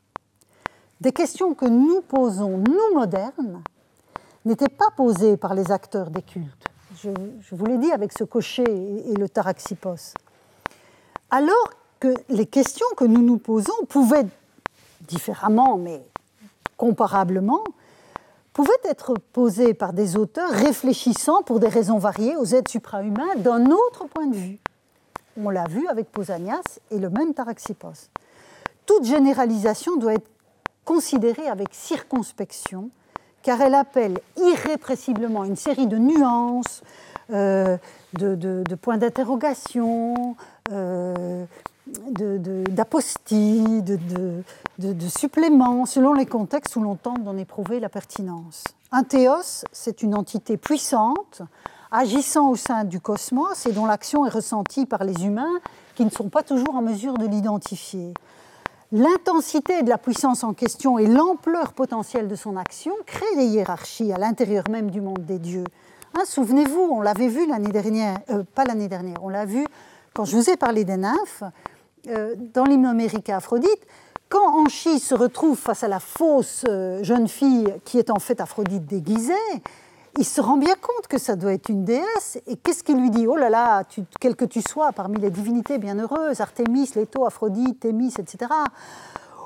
[1.01, 3.61] Des questions que nous posons, nous modernes,
[4.47, 6.65] n'étaient pas posées par les acteurs des cultes.
[7.03, 7.09] Je,
[7.51, 10.13] vous l'ai dit avec ce cocher et, et le taraxipos.
[11.29, 11.69] Alors
[11.99, 14.25] que les questions que nous nous posons pouvaient,
[15.01, 16.01] différemment mais
[16.77, 17.63] comparablement,
[18.53, 23.67] pouvaient être posées par des auteurs réfléchissant pour des raisons variées aux êtres suprahumains d'un
[23.67, 24.59] autre point de vue.
[25.39, 28.09] On l'a vu avec Pausanias et le même Taraxipos.
[28.87, 30.29] Toute généralisation doit être
[30.85, 32.89] considérée avec circonspection,
[33.47, 36.81] car elle appelle irrépressiblement une série de nuances,
[37.31, 37.77] euh,
[38.11, 40.35] de, points d'interrogation,
[40.73, 41.45] euh,
[41.87, 43.97] d'apostilles, de,
[44.79, 48.65] de, suppléments, selon les contextes où l'on tente d'en éprouver la pertinence.
[48.91, 51.41] Un théos, c'est une entité puissante,
[51.89, 55.61] agissant au sein du cosmos et dont l'action est ressentie par les humains
[55.95, 58.13] qui ne sont pas toujours en mesure de l'identifier.
[58.91, 64.13] L'intensité de la puissance en question et l'ampleur potentielle de son action créent des hiérarchies
[64.13, 65.65] à l'intérieur même du monde des dieux.
[66.25, 69.65] Souvenez-vous, on l'avait vu l'année dernière, euh, pas l'année dernière, on l'a vu
[70.13, 71.43] quand je vous ai parlé des nymphes,
[72.07, 73.85] euh, dans l'hymne homérique Aphrodite,
[74.29, 78.41] quand Anchi se retrouve face à la fausse euh, jeune fille qui est en fait
[78.41, 79.33] Aphrodite déguisée,
[80.17, 82.39] il se rend bien compte que ça doit être une déesse.
[82.47, 83.27] Et qu'est-ce qu'il lui dit?
[83.27, 87.79] Oh là là, tu, quel que tu sois, parmi les divinités bienheureuses, Artémis, Leto, Aphrodite,
[87.79, 88.51] Thémis, etc.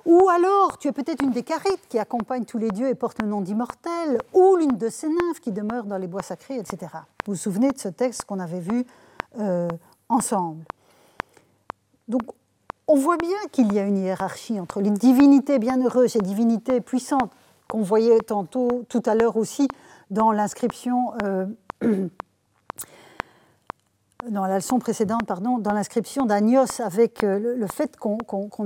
[0.05, 3.22] Ou alors, tu es peut-être une des carites qui accompagne tous les dieux et porte
[3.22, 6.91] le nom d'immortel, ou l'une de ces nymphes qui demeure dans les bois sacrés, etc.
[7.26, 8.86] Vous vous souvenez de ce texte qu'on avait vu
[9.39, 9.67] euh,
[10.09, 10.63] ensemble?
[12.07, 12.22] Donc,
[12.88, 17.32] on voit bien qu'il y a une hiérarchie entre les divinités bienheureuses et divinités puissantes
[17.69, 19.67] qu'on voyait tantôt, tout à l'heure aussi,
[20.12, 21.47] dans l'inscription, euh,
[24.30, 28.20] dans la leçon précédente, pardon, dans l'inscription d'Agnos avec euh, le, fait qu'on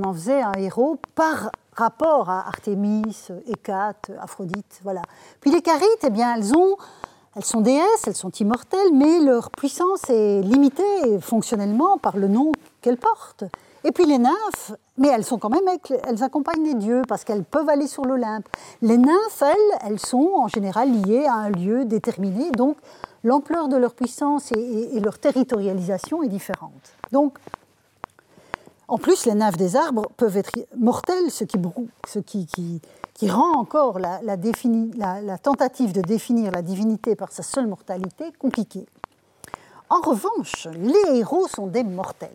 [0.04, 5.04] en faisait un héros par rapport à Artémis, Hécate, Aphrodite, voilà.
[5.40, 6.78] Puis les Carites, eh bien, elles ont,
[7.36, 12.52] elles sont déesses, elles sont immortelles, mais leur puissance est limitée fonctionnellement par le nom
[12.82, 13.44] qu'elles portent.
[13.86, 15.64] Et puis les nymphes, mais elles sont quand même,
[16.08, 18.48] elles accompagnent les dieux parce qu'elles peuvent aller sur l'Olympe.
[18.82, 22.78] Les nymphes, elles, elles sont en général liées à un lieu déterminé, donc
[23.24, 26.96] l'ampleur de leur puissance et, leur territorialisation est différente.
[27.12, 27.38] Donc,
[28.88, 32.82] en plus, les nymphes des arbres peuvent être mortelles, ce qui,
[33.30, 38.88] rend encore la tentative de définir la divinité par sa seule mortalité compliquée.
[39.90, 42.32] En revanche, les héros sont des mortels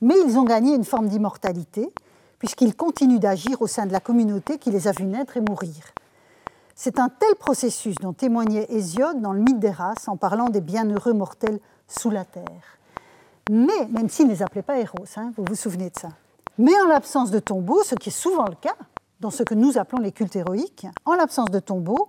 [0.00, 1.92] mais ils ont gagné une forme d'immortalité,
[2.38, 5.92] puisqu'ils continuent d'agir au sein de la communauté qui les a vus naître et mourir.
[6.74, 10.60] C'est un tel processus dont témoignait Hésiode dans le mythe des races en parlant des
[10.60, 12.78] bienheureux mortels sous la terre.
[13.50, 16.10] Mais, même s'il ne les appelait pas héros, hein, vous vous souvenez de ça.
[16.58, 18.76] Mais en l'absence de tombeau, ce qui est souvent le cas
[19.20, 22.08] dans ce que nous appelons les cultes héroïques, en l'absence de tombeau,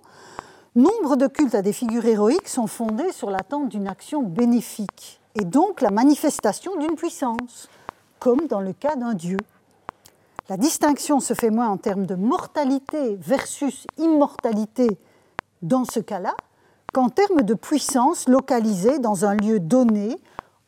[0.76, 5.44] nombre de cultes à des figures héroïques sont fondés sur l'attente d'une action bénéfique et
[5.44, 7.68] donc la manifestation d'une puissance
[8.20, 9.38] comme dans le cas d'un dieu.
[10.48, 14.98] La distinction se fait moins en termes de mortalité versus immortalité
[15.62, 16.34] dans ce cas-là
[16.92, 20.18] qu'en termes de puissance localisée dans un lieu donné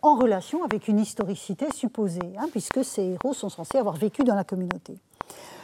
[0.03, 4.35] en relation avec une historicité supposée, hein, puisque ces héros sont censés avoir vécu dans
[4.35, 4.99] la communauté.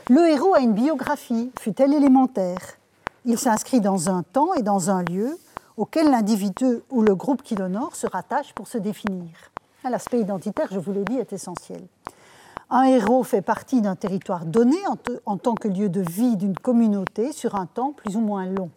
[0.08, 2.78] Le héros a une biographie, fut-elle élémentaire.
[3.24, 5.38] Il s'inscrit dans un temps et dans un lieu
[5.76, 9.30] auquel l'individu ou le groupe qui l'honore se rattache pour se définir.
[9.84, 11.82] L'aspect identitaire, je vous l'ai dit, est essentiel.
[12.70, 14.76] Un héros fait partie d'un territoire donné
[15.24, 18.70] en, tant que lieu de vie d'une communauté sur un temps plus ou moins long.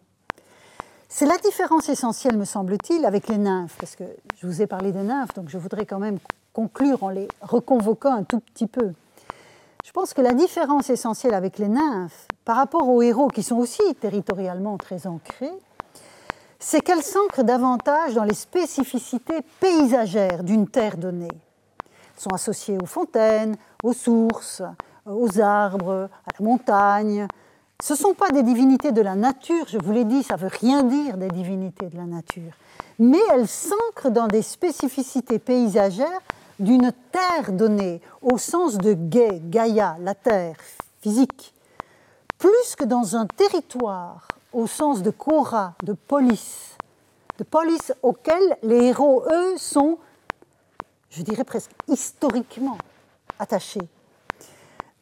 [1.09, 4.05] C'est la différence essentielle, me semble-t-il, avec les nymphes, parce que
[4.37, 6.19] je vous ai parlé des nymphes, donc je voudrais quand même
[6.53, 8.93] conclure en les reconvoquant un tout petit peu.
[9.83, 13.57] Je pense que la différence essentielle avec les nymphes, par rapport aux héros qui sont
[13.57, 15.51] aussi territorialement très ancrés,
[16.61, 21.27] c'est qu'elles s'ancrent davantage dans les spécificités paysagères d'une terre donnée.
[21.27, 24.61] Elles sont associées aux fontaines, aux sources,
[25.07, 27.27] aux arbres, à la montagne.
[27.81, 30.41] Ce ne sont pas des divinités de la nature, je vous l'ai dit, ça ne
[30.41, 32.53] veut rien dire des divinités de la nature.
[32.99, 36.21] Mais elles s'ancrent dans des spécificités paysagères
[36.59, 40.57] d'une terre donnée, au sens de Gai, Gaïa, la terre
[41.01, 41.55] physique,
[42.37, 46.77] plus que dans un territoire, au sens de Kora, de police,
[47.37, 49.97] de police auquel les héros, eux, sont,
[51.09, 52.77] je dirais presque historiquement
[53.39, 53.87] attachés.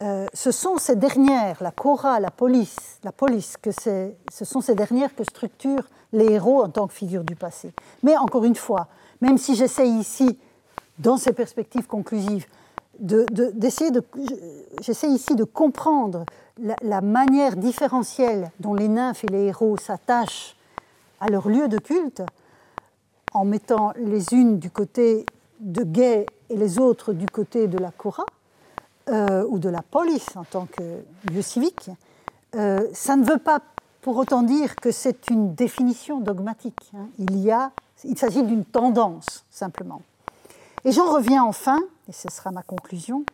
[0.01, 4.75] Euh, ce sont ces dernières, la Cora, la police, la police, que ce sont ces
[4.75, 7.73] dernières que structurent les héros en tant que figure du passé.
[8.03, 8.87] Mais encore une fois,
[9.21, 10.39] même si j'essaie ici,
[10.99, 12.45] dans ces perspectives conclusives,
[12.99, 14.03] d'essayer de,
[14.81, 16.25] j'essaie ici de comprendre
[16.81, 20.55] la, manière différentielle dont les nymphes et les héros s'attachent
[21.19, 22.23] à leur lieu de culte,
[23.33, 25.25] en mettant les unes du côté
[25.59, 28.25] de Gay et les autres du côté de la Cora,
[29.09, 31.89] euh, ou de la police en tant que lieu civique,
[32.55, 33.59] euh, ça ne veut pas
[34.01, 36.91] pour autant dire que c'est une définition dogmatique.
[36.95, 37.07] Hein.
[37.17, 37.71] Il y a,
[38.03, 40.01] il s'agit d'une tendance simplement.
[40.85, 43.25] Et j'en reviens enfin, et ce sera ma conclusion,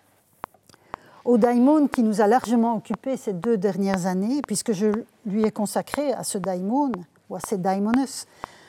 [1.26, 4.88] au daimon qui nous a largement occupés ces deux dernières années, puisque je
[5.26, 6.92] lui ai consacré à ce daimon,
[7.30, 8.06] ou à ces daimones,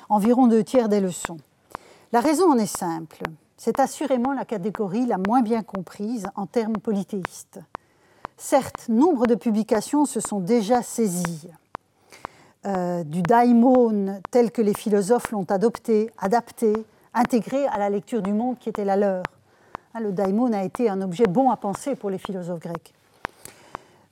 [0.08, 1.36] environ deux tiers des leçons.
[2.12, 3.22] La raison en est simple.
[3.58, 7.60] C'est assurément la catégorie la moins bien comprise en termes polythéistes.
[8.38, 11.48] Certes, nombre de publications se sont déjà saisies
[12.66, 16.72] euh, du daimon tel que les philosophes l'ont adopté, adapté,
[17.12, 19.22] intégré à la lecture du monde qui était la leur.
[19.96, 22.92] Hein, le daimon a été un objet bon à penser pour les philosophes grecs.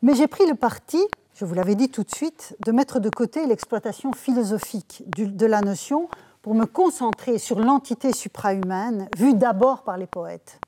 [0.02, 0.98] Mais j'ai pris le parti,
[1.34, 5.60] je vous l'avais dit tout de suite, de mettre de côté l'exploitation philosophique de la
[5.60, 6.08] notion
[6.40, 10.58] pour me concentrer sur l'entité suprahumaine vue d'abord par les poètes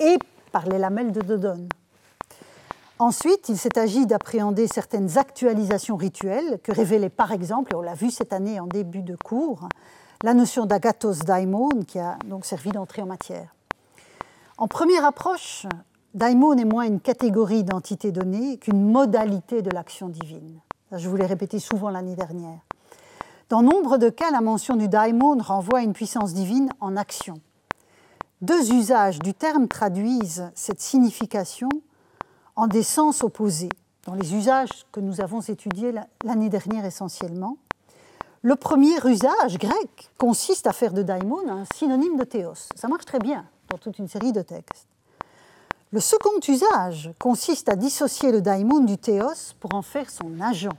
[0.00, 0.18] et
[0.50, 1.68] par les lamelles de Dodone.
[2.98, 7.94] Ensuite, il s'est agi d'appréhender certaines actualisations rituelles que révélait par exemple, et on l'a
[7.94, 9.68] vu cette année en début de cours,
[10.24, 13.54] la notion d'agathos daimon qui a donc servi d'entrée en matière.
[14.58, 15.66] En première approche,
[16.14, 20.60] daimon est moins une catégorie d'entité donnée qu'une modalité de l'action divine.
[20.92, 22.60] je vous l'ai répété souvent l'année dernière.
[23.48, 27.40] Dans nombre de cas, la mention du daimon renvoie à une puissance divine en action.
[28.42, 31.68] Deux usages du terme traduisent cette signification
[32.54, 33.70] en des sens opposés,
[34.06, 35.94] dans les usages que nous avons étudiés
[36.24, 37.56] l'année dernière essentiellement.
[38.44, 42.66] Le premier usage grec consiste à faire de daimon un synonyme de théos.
[42.74, 44.88] Ça marche très bien dans toute une série de textes.
[45.92, 50.72] Le second usage consiste à dissocier le daimon du théos pour en faire son agent.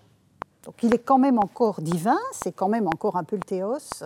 [0.65, 4.03] Donc il est quand même encore divin, c'est quand même encore un peu le théos,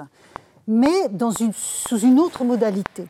[0.68, 1.10] mais
[1.52, 3.08] sous une autre modalité.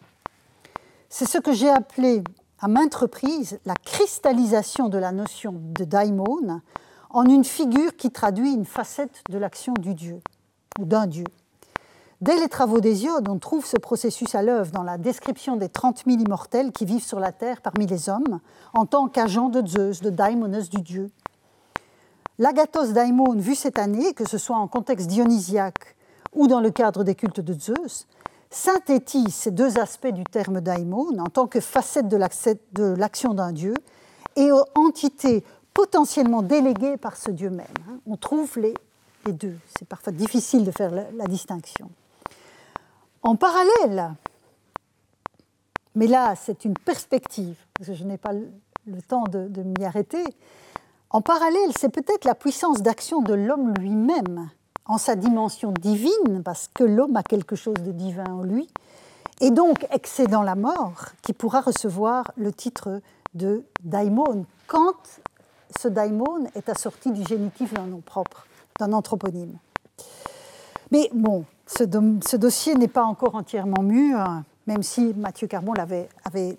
[1.10, 2.24] C'est ce que j'ai appelé
[2.62, 6.62] à maintes reprises la cristallisation de la notion de daimon
[7.10, 10.22] en une figure qui traduit une facette de l'action du Dieu
[10.86, 11.26] d'un Dieu.
[12.20, 16.04] Dès les travaux d'Hésiode, on trouve ce processus à l'œuvre dans la description des 30
[16.08, 18.40] 000 immortels qui vivent sur la terre parmi les hommes
[18.74, 21.12] en tant qu'agents de Zeus, de daimonos du Dieu.
[22.40, 25.96] L'agathos daimon vu cette année, que ce soit en contexte dionysiaque
[26.34, 28.08] ou dans le cadre des cultes de Zeus,
[28.50, 32.18] synthétise ces deux aspects du terme daimon en tant que facette de
[32.96, 33.76] l'action d'un dieu
[34.36, 37.68] et entité potentiellement déléguée par ce dieu même.
[38.08, 38.74] On trouve les,
[39.78, 41.90] C'est parfois difficile de faire la, distinction.
[43.24, 44.14] En parallèle,
[45.96, 50.24] mais là c'est une perspective, parce que je n'ai pas le temps de m'y arrêter,
[51.10, 54.50] en parallèle, c'est peut-être la puissance d'action de l'homme lui-même,
[54.86, 58.68] en sa dimension divine, parce que l'homme a quelque chose de divin en lui,
[59.40, 63.02] et donc excédant la mort, qui pourra recevoir le titre
[63.36, 64.96] de daimon, quand
[65.80, 68.46] ce daimon est assorti du génitif d'un nom propre,
[68.80, 69.58] d'un anthroponyme.
[70.92, 71.84] Mais bon, ce,
[72.36, 74.20] dossier n'est pas encore entièrement mûr,
[74.68, 76.58] même si Mathieu Carbon avait, avait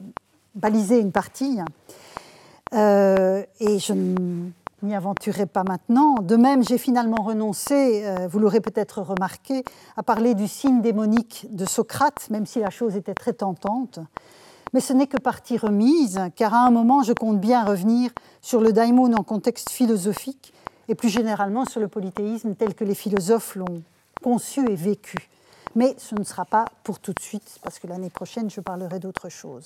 [0.54, 1.58] balisé une partie.
[2.74, 4.50] Euh, et je ne
[4.82, 6.16] m'y aventurerai pas maintenant.
[6.20, 9.64] De même, j'ai finalement renoncé, euh, vous l'aurez peut-être remarqué,
[9.96, 13.98] à parler du signe démonique de Socrate, même si la chose était très tentante.
[14.74, 18.10] Mais ce n'est que partie remise, car à un moment, je compte bien revenir
[18.42, 20.52] sur le daimon en contexte philosophique
[20.88, 23.82] et plus généralement sur le polythéisme tel que les philosophes l'ont
[24.22, 25.28] conçu et vécu.
[25.74, 28.98] Mais ce ne sera pas pour tout de suite, parce que l'année prochaine, je parlerai
[28.98, 29.64] d'autre chose.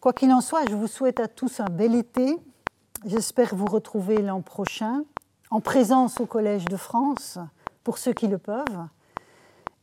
[0.00, 2.36] Quoi qu'il en soit, je vous souhaite à tous un bel été.
[3.04, 5.02] J'espère vous retrouver l'an prochain
[5.50, 7.38] en présence au Collège de France
[7.82, 8.86] pour ceux qui le peuvent